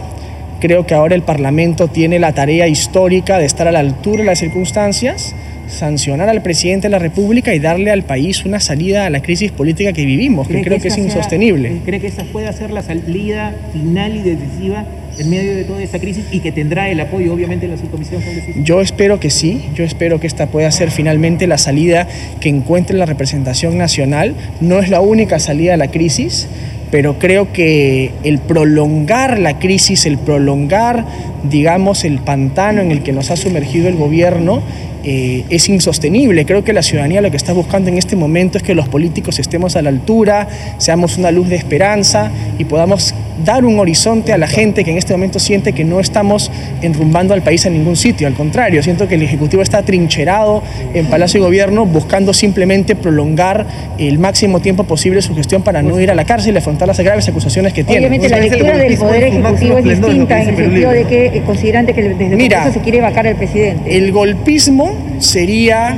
Creo 0.61 0.87
que 0.87 0.95
ahora 0.95 1.15
el 1.15 1.23
Parlamento 1.23 1.87
tiene 1.87 2.19
la 2.19 2.33
tarea 2.33 2.67
histórica 2.67 3.39
de 3.39 3.47
estar 3.47 3.69
a 3.69 3.73
la 3.73 3.79
altura 3.79 4.23
de 4.23 4.25
las 4.25 4.41
circunstancias, 4.41 5.35
sancionar 5.69 6.29
al 6.29 6.43
presidente 6.43 6.89
de 6.89 6.91
la 6.91 6.99
República 6.99 7.55
y 7.55 7.61
darle 7.61 7.93
al 7.93 8.03
país 8.03 8.45
una 8.45 8.59
salida 8.59 9.07
a 9.07 9.11
la 9.11 9.23
crisis 9.23 9.53
política 9.53 9.93
que 9.93 10.05
vivimos, 10.05 10.49
que 10.49 10.61
creo 10.63 10.81
que, 10.81 10.89
es 10.89 10.99
insostenible. 10.99 11.81
¿Cree 11.85 12.01
que 12.01 12.09
esa 12.09 12.25
puede 12.25 12.53
ser 12.53 12.73
la 12.73 12.83
salida 12.83 13.55
final 13.73 14.17
y 14.17 14.23
decisiva 14.23 14.85
en 15.17 15.31
medio 15.31 15.55
de 15.55 15.65
toda 15.65 15.81
esta 15.81 16.01
crisis 16.01 16.25
y 16.33 16.41
que 16.41 16.51
tendrá 16.51 16.89
el 16.91 16.99
apoyo 17.01 17.33
obviamente 17.33 17.67
de 17.67 17.77
la 17.77 17.81
subcomisión 17.81 18.21
congresista? 18.23 18.61
Yo 18.63 18.81
espero 18.81 19.21
que 19.21 19.31
sí, 19.31 19.65
yo 19.75 19.85
espero 19.85 20.19
que 20.19 20.27
esta 20.27 20.47
pueda 20.47 20.71
ser 20.73 20.91
finalmente 20.91 21.47
la 21.47 21.59
salida 21.59 22.09
que 22.41 22.49
encuentre 22.49 22.97
la 22.97 23.07
representación 23.07 23.79
nacional. 23.79 24.35
No 24.61 24.81
es 24.81 24.89
la 24.89 25.01
única 25.01 25.39
salida 25.39 25.75
a 25.75 25.77
la 25.77 25.89
crisis, 25.89 26.49
pero 26.91 27.19
creo 27.19 27.53
que 27.53 28.13
el 28.23 28.39
prolongar 28.39 29.39
la 29.39 29.59
crisis, 29.59 30.07
el 30.07 30.19
prolongar, 30.19 31.05
digamos, 31.45 32.05
el 32.05 32.19
pantano 32.19 32.81
en 32.81 32.91
el 32.91 33.03
que 33.03 33.13
nos 33.13 33.31
ha 33.31 33.37
sumergido 33.37 33.89
el 33.89 33.97
gobierno, 33.97 34.63
eh, 35.05 35.45
es 35.49 35.69
insostenible. 35.69 36.45
Creo 36.45 36.65
que 36.65 36.73
la 36.73 36.83
ciudadanía 36.83 37.21
lo 37.21 37.31
que 37.31 37.37
está 37.37 37.53
buscando 37.53 37.89
en 37.89 37.99
este 37.99 38.17
momento 38.17 38.59
es 38.59 38.65
que 38.65 38.75
los 38.75 38.89
políticos 38.89 39.39
estemos 39.39 39.77
a 39.77 39.83
la 39.83 39.91
altura, 39.91 40.49
seamos 40.79 41.19
una 41.19 41.31
luz 41.31 41.49
de 41.49 41.57
esperanza 41.57 42.31
y 42.59 42.65
podamos 42.65 43.15
dar 43.45 43.65
un 43.65 43.79
horizonte 43.79 44.33
a 44.33 44.39
la 44.39 44.47
gente 44.47 44.85
que 44.85 44.91
en 44.91 44.99
este 44.99 45.13
momento 45.13 45.39
siente 45.39 45.73
que 45.73 45.85
no 45.85 46.01
estamos 46.01 46.51
enrumbando 46.83 47.35
al 47.35 47.43
país 47.43 47.67
a 47.67 47.71
ningún 47.71 47.97
sitio. 47.97 48.27
Al 48.27 48.35
contrario, 48.35 48.83
siento 48.83 49.09
que 49.09 49.15
el 49.15 49.23
Ejecutivo 49.23 49.63
está 49.63 49.83
trincherado 49.83 50.63
en 50.95 51.07
Palacio 51.07 51.41
de 51.41 51.47
Gobierno 51.47 51.87
buscando 51.87 52.33
simplemente 52.35 52.97
prolongar 52.97 53.67
el 53.99 54.19
máximo 54.19 54.61
tiempo 54.61 54.85
posible 54.85 55.23
su 55.23 55.35
gestión 55.35 55.63
para 55.63 55.83
no 55.83 55.99
ir 56.01 56.11
a 56.11 56.15
la 56.15 56.25
cárcel 56.25 56.55
y 56.55 56.59
afrontar 56.59 56.89
las 56.89 56.99
graves 57.01 57.29
acusaciones 57.29 57.73
que 57.73 57.85
tiene. 57.85 58.07
Obviamente 58.07 58.29
la 58.29 58.41
lectura 58.41 58.77
del 58.77 58.97
Poder 58.97 59.25
Ejecutivo 59.25 59.79
es 59.79 59.85
distinta 59.85 60.43
en 60.43 60.49
el 60.49 60.57
sentido 60.57 60.91
de 60.91 61.05
que 61.05 61.43
consideran 61.45 61.87
que 61.87 61.93
desde 61.95 62.25
el 62.25 62.31
Congreso 62.31 62.73
se 62.73 62.81
quiere 62.81 63.01
vacar 63.01 63.27
al 63.27 63.37
presidente. 63.37 63.97
El 63.97 64.13
golpismo 64.13 64.95
sería 65.19 65.97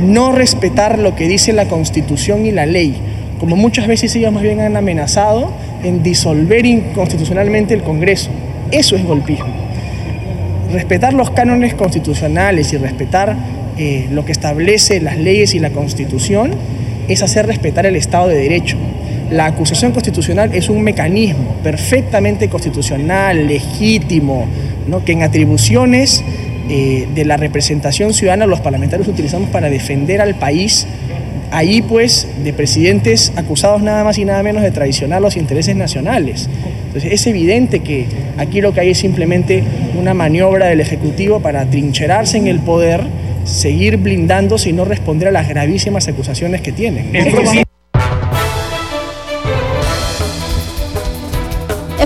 no 0.00 0.32
respetar 0.32 0.98
lo 0.98 1.14
que 1.14 1.28
dice 1.28 1.52
la 1.52 1.66
Constitución 1.66 2.46
y 2.46 2.50
la 2.50 2.66
ley, 2.66 2.96
como 3.38 3.56
muchas 3.56 3.86
veces 3.86 4.14
ellos 4.16 4.32
más 4.32 4.42
bien 4.42 4.60
han 4.60 4.76
amenazado 4.76 5.50
en 5.82 6.02
disolver 6.02 6.64
inconstitucionalmente 6.66 7.74
el 7.74 7.82
Congreso. 7.82 8.30
Eso 8.70 8.96
es 8.96 9.04
golpismo. 9.04 9.52
Respetar 10.72 11.12
los 11.12 11.30
cánones 11.30 11.74
constitucionales 11.74 12.72
y 12.72 12.78
respetar 12.78 13.36
eh, 13.78 14.08
lo 14.10 14.24
que 14.24 14.32
establece 14.32 15.00
las 15.00 15.18
leyes 15.18 15.54
y 15.54 15.58
la 15.58 15.70
Constitución 15.70 16.52
es 17.08 17.22
hacer 17.22 17.46
respetar 17.46 17.86
el 17.86 17.96
Estado 17.96 18.28
de 18.28 18.36
Derecho. 18.36 18.76
La 19.30 19.46
acusación 19.46 19.92
constitucional 19.92 20.54
es 20.54 20.68
un 20.68 20.82
mecanismo 20.82 21.56
perfectamente 21.62 22.48
constitucional, 22.48 23.46
legítimo, 23.46 24.46
¿no? 24.86 25.04
que 25.04 25.12
en 25.12 25.22
atribuciones 25.22 26.22
eh, 26.68 27.08
de 27.14 27.24
la 27.24 27.36
representación 27.36 28.14
ciudadana 28.14 28.46
los 28.46 28.60
parlamentarios 28.60 29.08
utilizamos 29.08 29.48
para 29.50 29.68
defender 29.68 30.20
al 30.20 30.34
país 30.34 30.86
ahí 31.52 31.82
pues 31.82 32.26
de 32.42 32.52
presidentes 32.52 33.32
acusados 33.36 33.82
nada 33.82 34.02
más 34.02 34.18
y 34.18 34.24
nada 34.24 34.42
menos 34.42 34.62
de 34.62 34.70
traicionar 34.70 35.20
los 35.20 35.36
intereses 35.36 35.76
nacionales. 35.76 36.48
Entonces 36.86 37.12
es 37.12 37.26
evidente 37.26 37.80
que 37.80 38.06
aquí 38.38 38.60
lo 38.60 38.72
que 38.72 38.80
hay 38.80 38.90
es 38.90 38.98
simplemente 38.98 39.62
una 39.98 40.14
maniobra 40.14 40.66
del 40.66 40.80
Ejecutivo 40.80 41.40
para 41.40 41.66
trincherarse 41.66 42.38
en 42.38 42.46
el 42.46 42.58
poder, 42.58 43.02
seguir 43.44 43.98
blindándose 43.98 44.70
y 44.70 44.72
no 44.72 44.84
responder 44.84 45.28
a 45.28 45.32
las 45.32 45.48
gravísimas 45.48 46.08
acusaciones 46.08 46.62
que 46.62 46.72
tienen. 46.72 47.12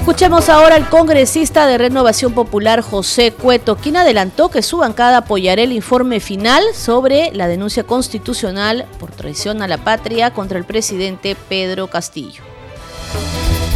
Escuchemos 0.07 0.49
ahora 0.51 0.77
al 0.77 0.89
congresista 0.89 1.67
de 1.67 1.79
Renovación 1.79 2.33
Popular 2.33 2.81
José 2.81 3.33
Cueto, 3.33 3.77
quien 3.77 3.97
adelantó 3.97 4.51
que 4.51 4.63
su 4.63 4.77
bancada 4.77 5.17
apoyará 5.17 5.63
el 5.63 5.73
informe 5.73 6.21
final 6.21 6.63
sobre 6.75 7.33
la 7.33 7.49
denuncia 7.49 7.83
constitucional 7.83 8.87
por 9.01 9.11
traición 9.11 9.63
a 9.63 9.67
la 9.67 9.79
patria 9.79 10.31
contra 10.31 10.59
el 10.59 10.65
presidente 10.65 11.37
Pedro 11.49 11.89
Castillo. 11.89 12.45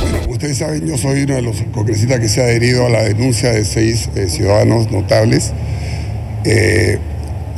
Bueno, 0.00 0.18
ustedes 0.28 0.58
saben, 0.58 0.86
yo 0.86 0.96
soy 0.96 1.24
uno 1.24 1.34
de 1.34 1.42
los 1.42 1.56
congresistas 1.74 2.20
que 2.20 2.28
se 2.28 2.40
ha 2.40 2.44
adherido 2.44 2.86
a 2.86 2.90
la 2.90 3.02
denuncia 3.02 3.50
de 3.50 3.64
seis 3.64 4.08
eh, 4.14 4.28
ciudadanos 4.28 4.88
notables. 4.92 5.52
Eh, 6.44 7.00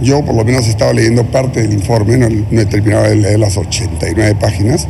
yo 0.00 0.24
por 0.24 0.34
lo 0.34 0.46
menos 0.46 0.66
he 0.66 0.70
estado 0.70 0.94
leyendo 0.94 1.24
parte 1.24 1.60
del 1.60 1.74
informe, 1.74 2.16
no, 2.16 2.26
no 2.30 2.60
he 2.62 2.64
terminado 2.64 3.04
de 3.04 3.16
leer 3.16 3.38
las 3.38 3.54
89 3.58 4.34
páginas, 4.40 4.88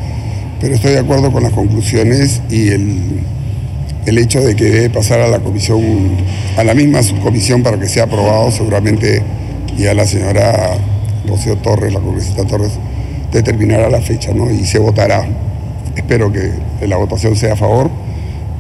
pero 0.61 0.73
estoy 0.73 0.93
de 0.93 1.01
acuerdo 1.01 1.33
con 1.33 1.43
las 1.43 1.53
conclusiones 1.53 2.43
y 2.49 2.69
el 2.69 3.25
el 4.07 4.19
hecho 4.19 4.41
de 4.41 4.57
que 4.57 4.65
debe 4.65 4.91
pasar 4.91 5.21
a 5.21 5.29
la 5.29 5.39
comisión, 5.39 5.81
a 6.57 6.65
la 6.65 6.75
misma 6.75 7.03
subcomisión 7.03 7.63
para 7.63 7.79
que 7.79 7.89
sea 7.89 8.05
aprobado, 8.05 8.51
seguramente 8.51 9.23
ya 9.77 9.95
la 9.95 10.07
señora 10.07 10.77
Rocío 11.27 11.57
Torres, 11.57 11.93
la 11.93 12.01
congresista 12.01 12.45
Torres, 12.45 12.73
determinará 13.33 13.89
la 13.89 14.01
fecha, 14.01 14.33
¿no? 14.35 14.51
Y 14.51 14.65
se 14.65 14.79
votará. 14.79 15.25
Espero 15.97 16.33
que 16.33 16.51
la 16.87 16.97
votación 16.97 17.37
sea 17.37 17.53
a 17.53 17.57
favor 17.57 17.91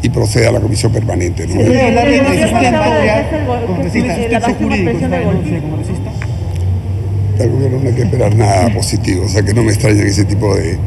y 0.02 0.08
proceda 0.08 0.48
a 0.48 0.52
la 0.52 0.60
comisión 0.60 0.92
permanente. 0.92 1.46
¿no? 1.46 1.54
Del 7.38 7.50
gobierno 7.50 7.78
no 7.82 7.88
hay 7.88 7.94
que 7.94 8.02
esperar 8.02 8.34
nada 8.34 8.72
positivo, 8.74 9.24
o 9.24 9.28
sea 9.28 9.42
que 9.42 9.54
no 9.54 9.62
me 9.62 9.72
extraña 9.72 10.02
ese 10.02 10.24
tipo 10.24 10.54
de, 10.54 10.78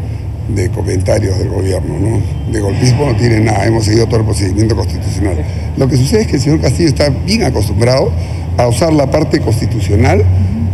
de 0.48 0.70
comentarios 0.70 1.38
del 1.40 1.50
gobierno, 1.50 2.00
¿no? 2.00 2.22
De 2.52 2.60
golpismo 2.60 3.08
no 3.08 3.16
tiene 3.16 3.40
nada, 3.40 3.66
hemos 3.66 3.86
seguido 3.86 4.06
todo 4.06 4.20
el 4.20 4.26
procedimiento 4.26 4.76
constitucional. 4.76 5.38
Lo 5.78 5.88
que 5.88 5.98
sucede 5.98 6.22
es 6.22 6.28
que 6.28 6.36
el 6.36 6.42
señor 6.42 6.62
Castillo 6.62 6.90
está 6.90 7.10
bien 7.10 7.44
acostumbrado 7.44 8.12
a 8.58 8.68
usar 8.68 8.94
la 8.94 9.10
parte 9.10 9.40
constitucional 9.40 10.24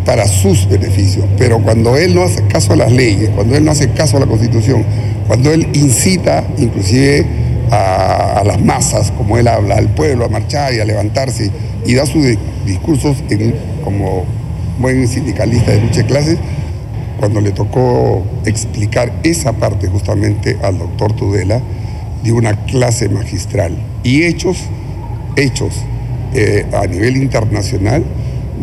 para 0.05 0.27
sus 0.27 0.67
beneficios, 0.67 1.25
pero 1.38 1.60
cuando 1.60 1.95
él 1.95 2.13
no 2.15 2.23
hace 2.23 2.43
caso 2.47 2.73
a 2.73 2.75
las 2.75 2.91
leyes, 2.91 3.29
cuando 3.29 3.55
él 3.55 3.63
no 3.63 3.71
hace 3.71 3.89
caso 3.91 4.17
a 4.17 4.19
la 4.19 4.25
constitución, 4.25 4.84
cuando 5.27 5.51
él 5.51 5.67
incita 5.73 6.43
inclusive 6.57 7.25
a, 7.71 8.43
las 8.45 8.60
masas, 8.62 9.12
como 9.12 9.38
él 9.38 9.47
habla, 9.47 9.75
al 9.75 9.89
pueblo 9.89 10.25
a 10.25 10.27
marchar 10.27 10.73
y 10.73 10.79
a 10.79 10.86
levantarse 10.86 11.51
y 11.86 11.93
da 11.93 12.05
sus 12.05 12.25
discursos 12.65 13.17
como 13.84 14.25
buen 14.79 15.07
sindicalista 15.07 15.71
de 15.71 15.81
lucha 15.81 16.01
de 16.01 16.05
clases, 16.05 16.38
cuando 17.19 17.41
le 17.41 17.52
tocó 17.52 18.26
explicar 18.45 19.12
esa 19.24 19.54
parte 19.54 19.88
justamente 19.88 20.58
al 20.63 20.80
doctor 20.80 21.13
Tudela, 21.13 21.62
de 22.24 22.32
una 22.32 22.65
clase 22.65 23.10
magistral 23.10 23.76
y 24.04 24.24
hechos, 24.24 24.58
hechos 25.36 25.74
eh, 26.34 26.65
a 26.74 26.86
nivel 26.88 27.17
internacional, 27.17 28.04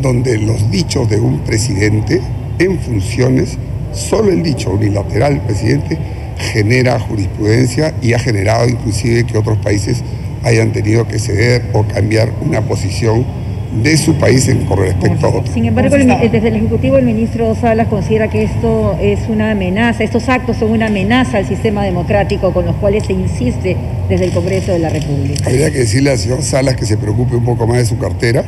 donde 0.00 0.38
los 0.38 0.70
dichos 0.70 1.08
de 1.08 1.18
un 1.20 1.40
presidente 1.40 2.20
en 2.58 2.78
funciones, 2.78 3.58
solo 3.92 4.30
el 4.30 4.42
dicho 4.42 4.70
unilateral 4.70 5.34
del 5.34 5.42
presidente, 5.42 5.98
genera 6.38 6.98
jurisprudencia 7.00 7.94
y 8.00 8.12
ha 8.12 8.18
generado 8.18 8.68
inclusive 8.68 9.24
que 9.24 9.38
otros 9.38 9.58
países 9.58 10.02
hayan 10.44 10.72
tenido 10.72 11.06
que 11.06 11.18
ceder 11.18 11.64
o 11.72 11.84
cambiar 11.84 12.32
una 12.40 12.62
posición 12.62 13.26
de 13.72 13.96
su 13.98 14.14
país 14.14 14.48
en, 14.48 14.64
con 14.64 14.78
respecto 14.78 15.26
a 15.26 15.30
otros. 15.30 15.50
Sin 15.52 15.66
embargo, 15.66 15.96
desde 15.96 16.48
el 16.48 16.56
Ejecutivo 16.56 16.96
el 16.96 17.04
ministro 17.04 17.54
Salas 17.54 17.88
considera 17.88 18.28
que 18.28 18.42
esto 18.42 18.96
es 19.00 19.28
una 19.28 19.50
amenaza, 19.50 20.04
estos 20.04 20.28
actos 20.28 20.56
son 20.56 20.70
una 20.70 20.86
amenaza 20.86 21.38
al 21.38 21.46
sistema 21.46 21.84
democrático 21.84 22.52
con 22.52 22.64
los 22.64 22.76
cuales 22.76 23.04
se 23.04 23.12
insiste 23.12 23.76
desde 24.08 24.26
el 24.26 24.32
Congreso 24.32 24.72
de 24.72 24.78
la 24.78 24.88
República. 24.88 25.44
Habría 25.46 25.70
que 25.70 25.78
decirle 25.78 26.10
al 26.10 26.18
señor 26.18 26.42
Salas 26.42 26.76
que 26.76 26.86
se 26.86 26.96
preocupe 26.96 27.36
un 27.36 27.44
poco 27.44 27.66
más 27.66 27.78
de 27.78 27.84
su 27.84 27.98
cartera, 27.98 28.44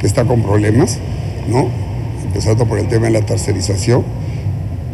que 0.00 0.06
está 0.06 0.24
con 0.24 0.42
problemas, 0.42 0.98
¿no? 1.48 1.68
Empezando 2.26 2.66
por 2.66 2.78
el 2.78 2.88
tema 2.88 3.06
de 3.06 3.12
la 3.12 3.22
tercerización 3.22 4.04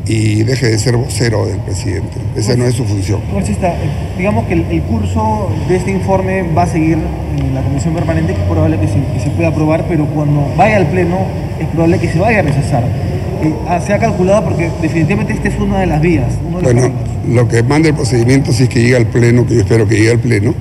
y 0.06 0.42
deje 0.42 0.68
de 0.68 0.78
ser 0.78 0.96
vocero 0.96 1.46
del 1.46 1.58
presidente. 1.58 2.18
Esa 2.36 2.56
no 2.56 2.66
es 2.66 2.74
su 2.74 2.84
función. 2.84 3.20
Congresista, 3.22 3.74
digamos 4.18 4.46
que 4.46 4.54
el, 4.54 4.82
curso 4.82 5.50
de 5.68 5.76
este 5.76 5.90
informe 5.90 6.42
va 6.52 6.64
a 6.64 6.66
seguir 6.66 6.98
en 7.38 7.54
la 7.54 7.62
comisión 7.62 7.94
permanente, 7.94 8.34
que 8.34 8.40
es 8.40 8.46
probable 8.46 8.78
que 8.78 8.88
se, 8.88 9.30
pueda 9.30 9.48
aprobar, 9.48 9.84
pero 9.88 10.06
cuando 10.06 10.46
vaya 10.56 10.76
al 10.76 10.86
Pleno 10.86 11.20
es 11.58 11.66
probable 11.68 11.98
que 11.98 12.08
se 12.08 12.18
vaya 12.18 12.40
a 12.40 12.42
rechazar. 12.42 12.84
Eh, 12.84 13.52
ah, 13.68 13.80
se 13.80 13.92
ha 13.92 13.98
calculado 13.98 14.44
porque 14.44 14.70
definitivamente 14.80 15.32
esta 15.32 15.48
es 15.48 15.58
una 15.58 15.80
de 15.80 15.86
las 15.86 16.00
vías. 16.00 16.32
bueno, 16.62 16.90
lo 17.28 17.48
que 17.48 17.62
manda 17.62 17.88
el 17.88 17.94
procedimiento, 17.94 18.52
si 18.52 18.64
es 18.64 18.68
que 18.68 18.82
llega 18.82 18.98
al 18.98 19.06
Pleno, 19.06 19.46
que 19.46 19.54
yo 19.54 19.60
espero 19.60 19.88
que 19.88 19.96
llegue 19.96 20.10
al 20.10 20.18
Pleno, 20.18 20.54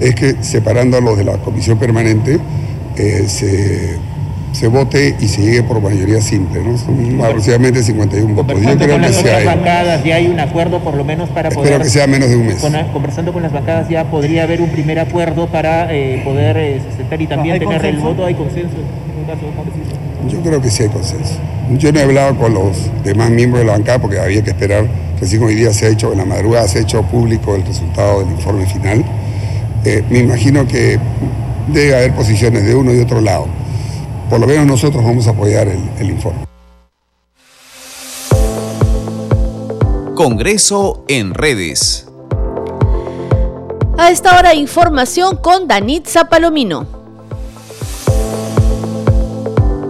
es 0.00 0.14
que 0.14 0.36
separando 0.40 0.96
a 0.96 1.00
los 1.00 1.16
de 1.16 1.24
la 1.24 1.38
comisión 1.38 1.78
permanente 1.78 2.38
eh, 2.96 3.24
se, 3.28 3.96
se 4.52 4.66
vote 4.66 5.14
y 5.20 5.28
se 5.28 5.42
llegue 5.42 5.62
por 5.62 5.80
mayoría 5.80 6.20
simple, 6.20 6.62
¿no? 6.62 6.76
Son 6.78 7.20
aproximadamente 7.22 7.82
51 7.82 8.34
votos. 8.34 8.60
Yo 8.60 8.76
creo 8.76 8.78
con 8.78 9.00
que 9.02 9.08
las 9.08 9.18
otras 9.18 9.44
bancadas, 9.44 10.04
ya 10.04 10.16
hay 10.16 10.26
un 10.28 10.40
acuerdo 10.40 10.80
por 10.80 10.94
lo 10.94 11.04
menos 11.04 11.28
para 11.30 11.48
Espero 11.48 11.66
poder... 11.68 11.82
que 11.82 11.88
sea 11.90 12.06
menos 12.06 12.28
de 12.28 12.36
un 12.36 12.46
mes. 12.46 12.56
con- 12.56 12.72
conversando 12.92 13.32
con 13.32 13.42
las 13.42 13.52
bancadas 13.52 13.88
ya 13.88 14.04
podría 14.10 14.44
haber 14.44 14.60
un 14.62 14.70
primer 14.70 14.98
acuerdo 14.98 15.46
para 15.48 15.94
eh, 15.94 16.22
poder 16.24 16.56
eh, 16.56 16.80
y 17.18 17.26
también 17.26 17.54
¿Hay 17.54 17.60
tener 17.60 17.84
el 17.84 17.98
voto, 17.98 18.24
hay 18.24 18.34
consenso. 18.34 18.68
en 18.76 19.26
caso. 19.26 19.42
Yo 20.28 20.40
creo 20.40 20.60
que 20.60 20.70
sí 20.70 20.82
hay 20.84 20.88
consenso. 20.88 21.34
Yo 21.78 21.92
no 21.92 22.00
he 22.00 22.02
hablado 22.02 22.36
con 22.36 22.54
los 22.54 22.90
demás 23.04 23.30
miembros 23.30 23.60
de 23.60 23.66
la 23.66 23.72
bancada 23.72 23.98
porque 23.98 24.18
había 24.18 24.42
que 24.42 24.50
esperar. 24.50 24.86
Recién 25.20 25.42
hoy 25.42 25.54
día 25.54 25.72
se 25.72 25.86
ha 25.86 25.88
hecho, 25.90 26.12
en 26.12 26.18
la 26.18 26.24
madrugada 26.24 26.66
se 26.68 26.78
ha 26.78 26.82
hecho 26.82 27.02
público 27.02 27.54
el 27.54 27.64
resultado 27.64 28.20
del 28.20 28.30
informe 28.30 28.64
final. 28.66 29.04
Eh, 29.84 30.02
me 30.10 30.20
imagino 30.20 30.66
que 30.66 30.98
debe 31.72 31.94
haber 31.96 32.12
posiciones 32.12 32.64
de 32.64 32.74
uno 32.74 32.92
y 32.94 32.98
otro 33.00 33.20
lado. 33.20 33.46
Por 34.28 34.40
lo 34.40 34.46
menos 34.46 34.66
nosotros 34.66 35.02
vamos 35.04 35.26
a 35.26 35.30
apoyar 35.30 35.68
el, 35.68 35.80
el 35.98 36.10
informe. 36.10 36.44
Congreso 40.14 41.04
en 41.08 41.32
redes. 41.32 42.08
A 43.96 44.10
esta 44.10 44.38
hora 44.38 44.54
información 44.54 45.36
con 45.36 45.68
Danitza 45.68 46.28
Palomino. 46.28 46.97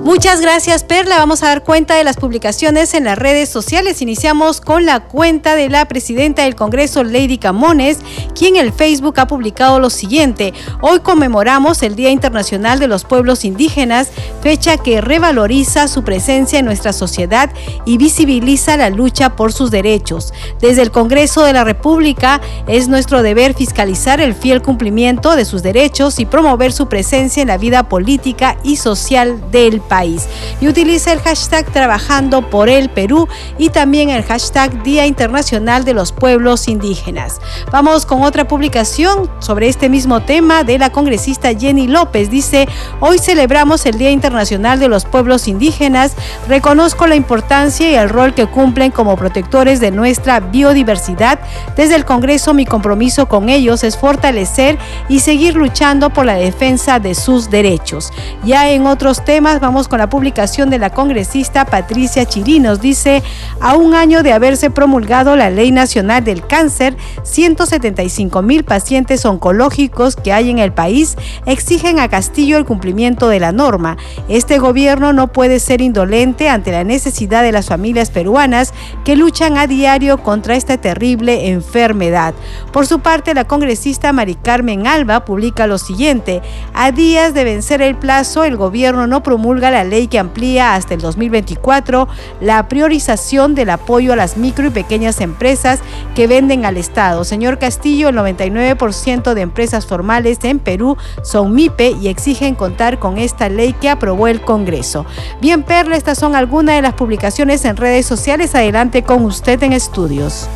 Muchas 0.08 0.40
gracias, 0.40 0.84
Perla. 0.84 1.18
Vamos 1.18 1.42
a 1.42 1.48
dar 1.48 1.64
cuenta 1.64 1.94
de 1.94 2.02
las 2.02 2.16
publicaciones 2.16 2.94
en 2.94 3.04
las 3.04 3.18
redes 3.18 3.50
sociales. 3.50 4.00
Iniciamos 4.00 4.62
con 4.62 4.86
la 4.86 5.00
cuenta 5.00 5.54
de 5.54 5.68
la 5.68 5.84
presidenta 5.84 6.44
del 6.44 6.56
Congreso, 6.56 7.04
Lady 7.04 7.36
Camones, 7.36 7.98
quien 8.34 8.56
en 8.56 8.64
el 8.64 8.72
Facebook 8.72 9.20
ha 9.20 9.26
publicado 9.26 9.80
lo 9.80 9.90
siguiente. 9.90 10.54
Hoy 10.80 11.00
conmemoramos 11.00 11.82
el 11.82 11.94
Día 11.94 12.08
Internacional 12.08 12.78
de 12.78 12.88
los 12.88 13.04
Pueblos 13.04 13.44
Indígenas, 13.44 14.08
fecha 14.40 14.78
que 14.78 15.02
revaloriza 15.02 15.88
su 15.88 16.02
presencia 16.04 16.58
en 16.58 16.64
nuestra 16.64 16.94
sociedad 16.94 17.50
y 17.84 17.98
visibiliza 17.98 18.78
la 18.78 18.88
lucha 18.88 19.36
por 19.36 19.52
sus 19.52 19.70
derechos. 19.70 20.32
Desde 20.58 20.80
el 20.80 20.90
Congreso 20.90 21.44
de 21.44 21.52
la 21.52 21.64
República 21.64 22.40
es 22.66 22.88
nuestro 22.88 23.22
deber 23.22 23.52
fiscalizar 23.52 24.22
el 24.22 24.34
fiel 24.34 24.62
cumplimiento 24.62 25.36
de 25.36 25.44
sus 25.44 25.62
derechos 25.62 26.18
y 26.18 26.24
promover 26.24 26.72
su 26.72 26.88
presencia 26.88 27.42
en 27.42 27.48
la 27.48 27.58
vida 27.58 27.90
política 27.90 28.56
y 28.62 28.76
social 28.76 29.38
del 29.50 29.82
país. 29.82 29.97
Y 30.04 30.68
utiliza 30.68 31.12
el 31.12 31.20
hashtag 31.20 31.66
Trabajando 31.72 32.48
por 32.48 32.68
el 32.68 32.88
Perú 32.88 33.28
y 33.58 33.70
también 33.70 34.10
el 34.10 34.22
hashtag 34.22 34.82
Día 34.82 35.06
Internacional 35.06 35.84
de 35.84 35.94
los 35.94 36.12
Pueblos 36.12 36.68
Indígenas. 36.68 37.40
Vamos 37.72 38.06
con 38.06 38.22
otra 38.22 38.46
publicación 38.46 39.28
sobre 39.40 39.68
este 39.68 39.88
mismo 39.88 40.20
tema 40.20 40.62
de 40.62 40.78
la 40.78 40.90
congresista 40.90 41.52
Jenny 41.52 41.88
López. 41.88 42.30
Dice, 42.30 42.68
hoy 43.00 43.18
celebramos 43.18 43.86
el 43.86 43.98
Día 43.98 44.10
Internacional 44.10 44.78
de 44.78 44.88
los 44.88 45.04
Pueblos 45.04 45.48
Indígenas. 45.48 46.12
Reconozco 46.46 47.06
la 47.06 47.16
importancia 47.16 47.90
y 47.90 47.94
el 47.94 48.08
rol 48.08 48.34
que 48.34 48.46
cumplen 48.46 48.92
como 48.92 49.16
protectores 49.16 49.80
de 49.80 49.90
nuestra 49.90 50.38
biodiversidad. 50.38 51.40
Desde 51.76 51.96
el 51.96 52.04
Congreso 52.04 52.54
mi 52.54 52.66
compromiso 52.66 53.26
con 53.26 53.48
ellos 53.48 53.82
es 53.82 53.96
fortalecer 53.96 54.78
y 55.08 55.20
seguir 55.20 55.54
luchando 55.54 56.10
por 56.10 56.24
la 56.24 56.34
defensa 56.34 57.00
de 57.00 57.14
sus 57.14 57.50
derechos. 57.50 58.12
Ya 58.44 58.70
en 58.70 58.86
otros 58.86 59.24
temas 59.24 59.60
vamos 59.60 59.87
con 59.88 59.98
la 59.98 60.08
publicación 60.08 60.70
de 60.70 60.78
la 60.78 60.90
congresista 60.90 61.64
Patricia 61.64 62.26
Chirinos. 62.26 62.80
Dice, 62.80 63.22
a 63.60 63.74
un 63.74 63.94
año 63.94 64.22
de 64.22 64.32
haberse 64.32 64.70
promulgado 64.70 65.36
la 65.36 65.50
Ley 65.50 65.72
Nacional 65.72 66.22
del 66.24 66.46
Cáncer, 66.46 66.96
175 67.22 68.42
mil 68.42 68.64
pacientes 68.64 69.24
oncológicos 69.24 70.16
que 70.16 70.32
hay 70.32 70.50
en 70.50 70.58
el 70.58 70.72
país 70.72 71.16
exigen 71.46 71.98
a 71.98 72.08
Castillo 72.08 72.58
el 72.58 72.64
cumplimiento 72.64 73.28
de 73.28 73.40
la 73.40 73.52
norma. 73.52 73.96
Este 74.28 74.58
gobierno 74.58 75.12
no 75.12 75.28
puede 75.28 75.60
ser 75.60 75.80
indolente 75.80 76.48
ante 76.48 76.72
la 76.72 76.84
necesidad 76.84 77.42
de 77.42 77.52
las 77.52 77.66
familias 77.66 78.10
peruanas 78.10 78.74
que 79.04 79.16
luchan 79.16 79.56
a 79.56 79.66
diario 79.66 80.18
contra 80.22 80.56
esta 80.56 80.76
terrible 80.76 81.48
enfermedad. 81.48 82.34
Por 82.72 82.86
su 82.86 83.00
parte, 83.00 83.34
la 83.34 83.44
congresista 83.44 84.12
Mari 84.12 84.34
Carmen 84.34 84.86
Alba 84.86 85.24
publica 85.24 85.66
lo 85.66 85.78
siguiente, 85.78 86.42
a 86.74 86.92
días 86.92 87.34
de 87.34 87.44
vencer 87.44 87.82
el 87.82 87.96
plazo, 87.96 88.44
el 88.44 88.56
gobierno 88.56 89.06
no 89.06 89.22
promulga 89.22 89.70
la 89.70 89.77
ley 89.84 90.08
que 90.08 90.18
amplía 90.18 90.74
hasta 90.74 90.94
el 90.94 91.00
2024 91.00 92.08
la 92.40 92.68
priorización 92.68 93.54
del 93.54 93.70
apoyo 93.70 94.12
a 94.12 94.16
las 94.16 94.36
micro 94.36 94.66
y 94.66 94.70
pequeñas 94.70 95.20
empresas 95.20 95.80
que 96.14 96.26
venden 96.26 96.64
al 96.64 96.76
Estado. 96.76 97.24
Señor 97.24 97.58
Castillo, 97.58 98.08
el 98.08 98.16
99% 98.16 99.34
de 99.34 99.40
empresas 99.40 99.86
formales 99.86 100.38
en 100.42 100.58
Perú 100.58 100.96
son 101.22 101.54
MIPE 101.54 101.90
y 102.00 102.08
exigen 102.08 102.54
contar 102.54 102.98
con 102.98 103.18
esta 103.18 103.48
ley 103.48 103.72
que 103.72 103.90
aprobó 103.90 104.28
el 104.28 104.40
Congreso. 104.40 105.06
Bien, 105.40 105.62
Perla, 105.62 105.96
estas 105.96 106.18
son 106.18 106.34
algunas 106.34 106.76
de 106.76 106.82
las 106.82 106.94
publicaciones 106.94 107.64
en 107.64 107.76
redes 107.76 108.06
sociales. 108.06 108.54
Adelante 108.54 109.02
con 109.02 109.24
usted 109.24 109.62
en 109.62 109.72
estudios. 109.72 110.48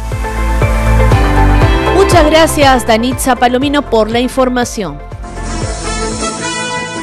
Muchas 1.97 2.27
gracias, 2.27 2.87
Danitza 2.87 3.37
Palomino, 3.37 3.83
por 3.89 4.11
la 4.11 4.21
información. 4.21 5.12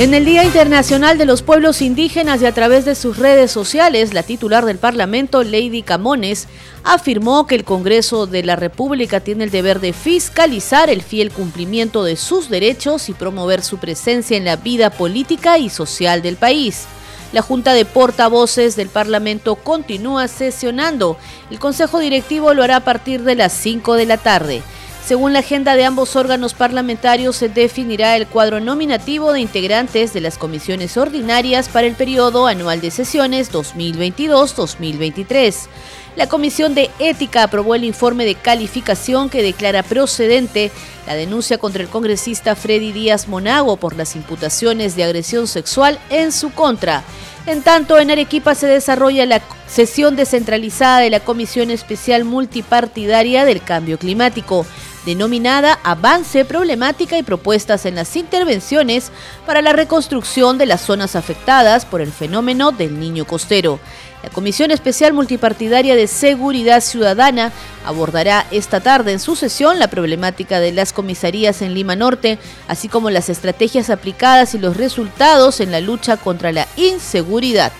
En 0.00 0.14
el 0.14 0.24
Día 0.24 0.44
Internacional 0.44 1.18
de 1.18 1.26
los 1.26 1.42
Pueblos 1.42 1.82
Indígenas 1.82 2.40
y 2.40 2.46
a 2.46 2.54
través 2.54 2.86
de 2.86 2.94
sus 2.94 3.18
redes 3.18 3.50
sociales, 3.50 4.14
la 4.14 4.22
titular 4.22 4.64
del 4.64 4.78
Parlamento, 4.78 5.42
Lady 5.42 5.82
Camones, 5.82 6.48
afirmó 6.84 7.46
que 7.46 7.54
el 7.54 7.64
Congreso 7.64 8.26
de 8.26 8.42
la 8.42 8.56
República 8.56 9.20
tiene 9.20 9.44
el 9.44 9.50
deber 9.50 9.78
de 9.78 9.92
fiscalizar 9.92 10.88
el 10.88 11.02
fiel 11.02 11.30
cumplimiento 11.30 12.02
de 12.02 12.16
sus 12.16 12.48
derechos 12.48 13.10
y 13.10 13.12
promover 13.12 13.62
su 13.62 13.76
presencia 13.76 14.38
en 14.38 14.46
la 14.46 14.56
vida 14.56 14.88
política 14.88 15.58
y 15.58 15.68
social 15.68 16.22
del 16.22 16.36
país. 16.36 16.86
La 17.34 17.42
Junta 17.42 17.74
de 17.74 17.84
Portavoces 17.84 18.76
del 18.76 18.88
Parlamento 18.88 19.56
continúa 19.56 20.28
sesionando. 20.28 21.18
El 21.50 21.58
Consejo 21.58 21.98
Directivo 21.98 22.54
lo 22.54 22.62
hará 22.62 22.76
a 22.76 22.84
partir 22.84 23.22
de 23.22 23.34
las 23.34 23.52
5 23.52 23.96
de 23.96 24.06
la 24.06 24.16
tarde. 24.16 24.62
Según 25.10 25.32
la 25.32 25.40
agenda 25.40 25.74
de 25.74 25.84
ambos 25.84 26.14
órganos 26.14 26.54
parlamentarios, 26.54 27.34
se 27.34 27.48
definirá 27.48 28.16
el 28.16 28.28
cuadro 28.28 28.60
nominativo 28.60 29.32
de 29.32 29.40
integrantes 29.40 30.12
de 30.12 30.20
las 30.20 30.38
comisiones 30.38 30.96
ordinarias 30.96 31.68
para 31.68 31.88
el 31.88 31.96
periodo 31.96 32.46
anual 32.46 32.80
de 32.80 32.92
sesiones 32.92 33.50
2022-2023. 33.50 35.66
La 36.14 36.28
Comisión 36.28 36.76
de 36.76 36.92
Ética 37.00 37.42
aprobó 37.42 37.74
el 37.74 37.82
informe 37.82 38.24
de 38.24 38.36
calificación 38.36 39.30
que 39.30 39.42
declara 39.42 39.82
procedente 39.82 40.70
la 41.08 41.16
denuncia 41.16 41.58
contra 41.58 41.82
el 41.82 41.88
congresista 41.88 42.54
Freddy 42.54 42.92
Díaz 42.92 43.26
Monago 43.26 43.78
por 43.78 43.96
las 43.96 44.14
imputaciones 44.14 44.94
de 44.94 45.02
agresión 45.02 45.48
sexual 45.48 45.98
en 46.10 46.30
su 46.30 46.52
contra. 46.52 47.02
En 47.46 47.62
tanto, 47.62 47.98
en 47.98 48.12
Arequipa 48.12 48.54
se 48.54 48.68
desarrolla 48.68 49.26
la 49.26 49.42
sesión 49.66 50.14
descentralizada 50.14 51.00
de 51.00 51.10
la 51.10 51.18
Comisión 51.18 51.72
Especial 51.72 52.24
Multipartidaria 52.24 53.44
del 53.44 53.60
Cambio 53.62 53.98
Climático, 53.98 54.64
denominada 55.10 55.80
Avance, 55.82 56.44
Problemática 56.44 57.18
y 57.18 57.24
Propuestas 57.24 57.84
en 57.84 57.96
las 57.96 58.14
Intervenciones 58.14 59.10
para 59.44 59.60
la 59.60 59.72
Reconstrucción 59.72 60.56
de 60.56 60.66
las 60.66 60.82
Zonas 60.82 61.16
Afectadas 61.16 61.84
por 61.84 62.00
el 62.00 62.12
fenómeno 62.12 62.70
del 62.70 63.00
Niño 63.00 63.24
Costero. 63.24 63.80
La 64.22 64.30
Comisión 64.30 64.70
Especial 64.70 65.12
Multipartidaria 65.12 65.96
de 65.96 66.06
Seguridad 66.06 66.80
Ciudadana 66.80 67.50
abordará 67.84 68.46
esta 68.52 68.78
tarde 68.78 69.10
en 69.10 69.18
su 69.18 69.34
sesión 69.34 69.80
la 69.80 69.88
problemática 69.88 70.60
de 70.60 70.70
las 70.70 70.92
comisarías 70.92 71.60
en 71.60 71.74
Lima 71.74 71.96
Norte, 71.96 72.38
así 72.68 72.86
como 72.86 73.10
las 73.10 73.28
estrategias 73.30 73.90
aplicadas 73.90 74.54
y 74.54 74.60
los 74.60 74.76
resultados 74.76 75.58
en 75.58 75.72
la 75.72 75.80
lucha 75.80 76.18
contra 76.18 76.52
la 76.52 76.68
inseguridad. 76.76 77.72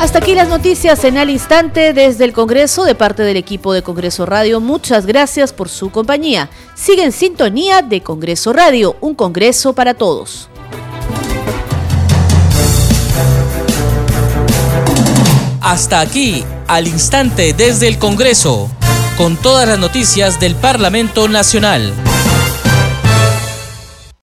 Hasta 0.00 0.20
aquí 0.20 0.36
las 0.36 0.48
noticias 0.48 1.02
en 1.02 1.18
al 1.18 1.28
instante 1.28 1.92
desde 1.92 2.24
el 2.24 2.32
Congreso 2.32 2.84
de 2.84 2.94
parte 2.94 3.24
del 3.24 3.36
equipo 3.36 3.72
de 3.72 3.82
Congreso 3.82 4.26
Radio. 4.26 4.60
Muchas 4.60 5.06
gracias 5.06 5.52
por 5.52 5.68
su 5.68 5.90
compañía. 5.90 6.48
Sigue 6.76 7.02
en 7.02 7.10
sintonía 7.10 7.82
de 7.82 8.00
Congreso 8.00 8.52
Radio, 8.52 8.96
un 9.00 9.16
Congreso 9.16 9.72
para 9.72 9.94
todos. 9.94 10.48
Hasta 15.60 15.98
aquí, 15.98 16.44
al 16.68 16.86
instante 16.86 17.52
desde 17.52 17.88
el 17.88 17.98
Congreso, 17.98 18.70
con 19.16 19.36
todas 19.36 19.66
las 19.66 19.80
noticias 19.80 20.38
del 20.38 20.54
Parlamento 20.54 21.26
Nacional. 21.26 21.92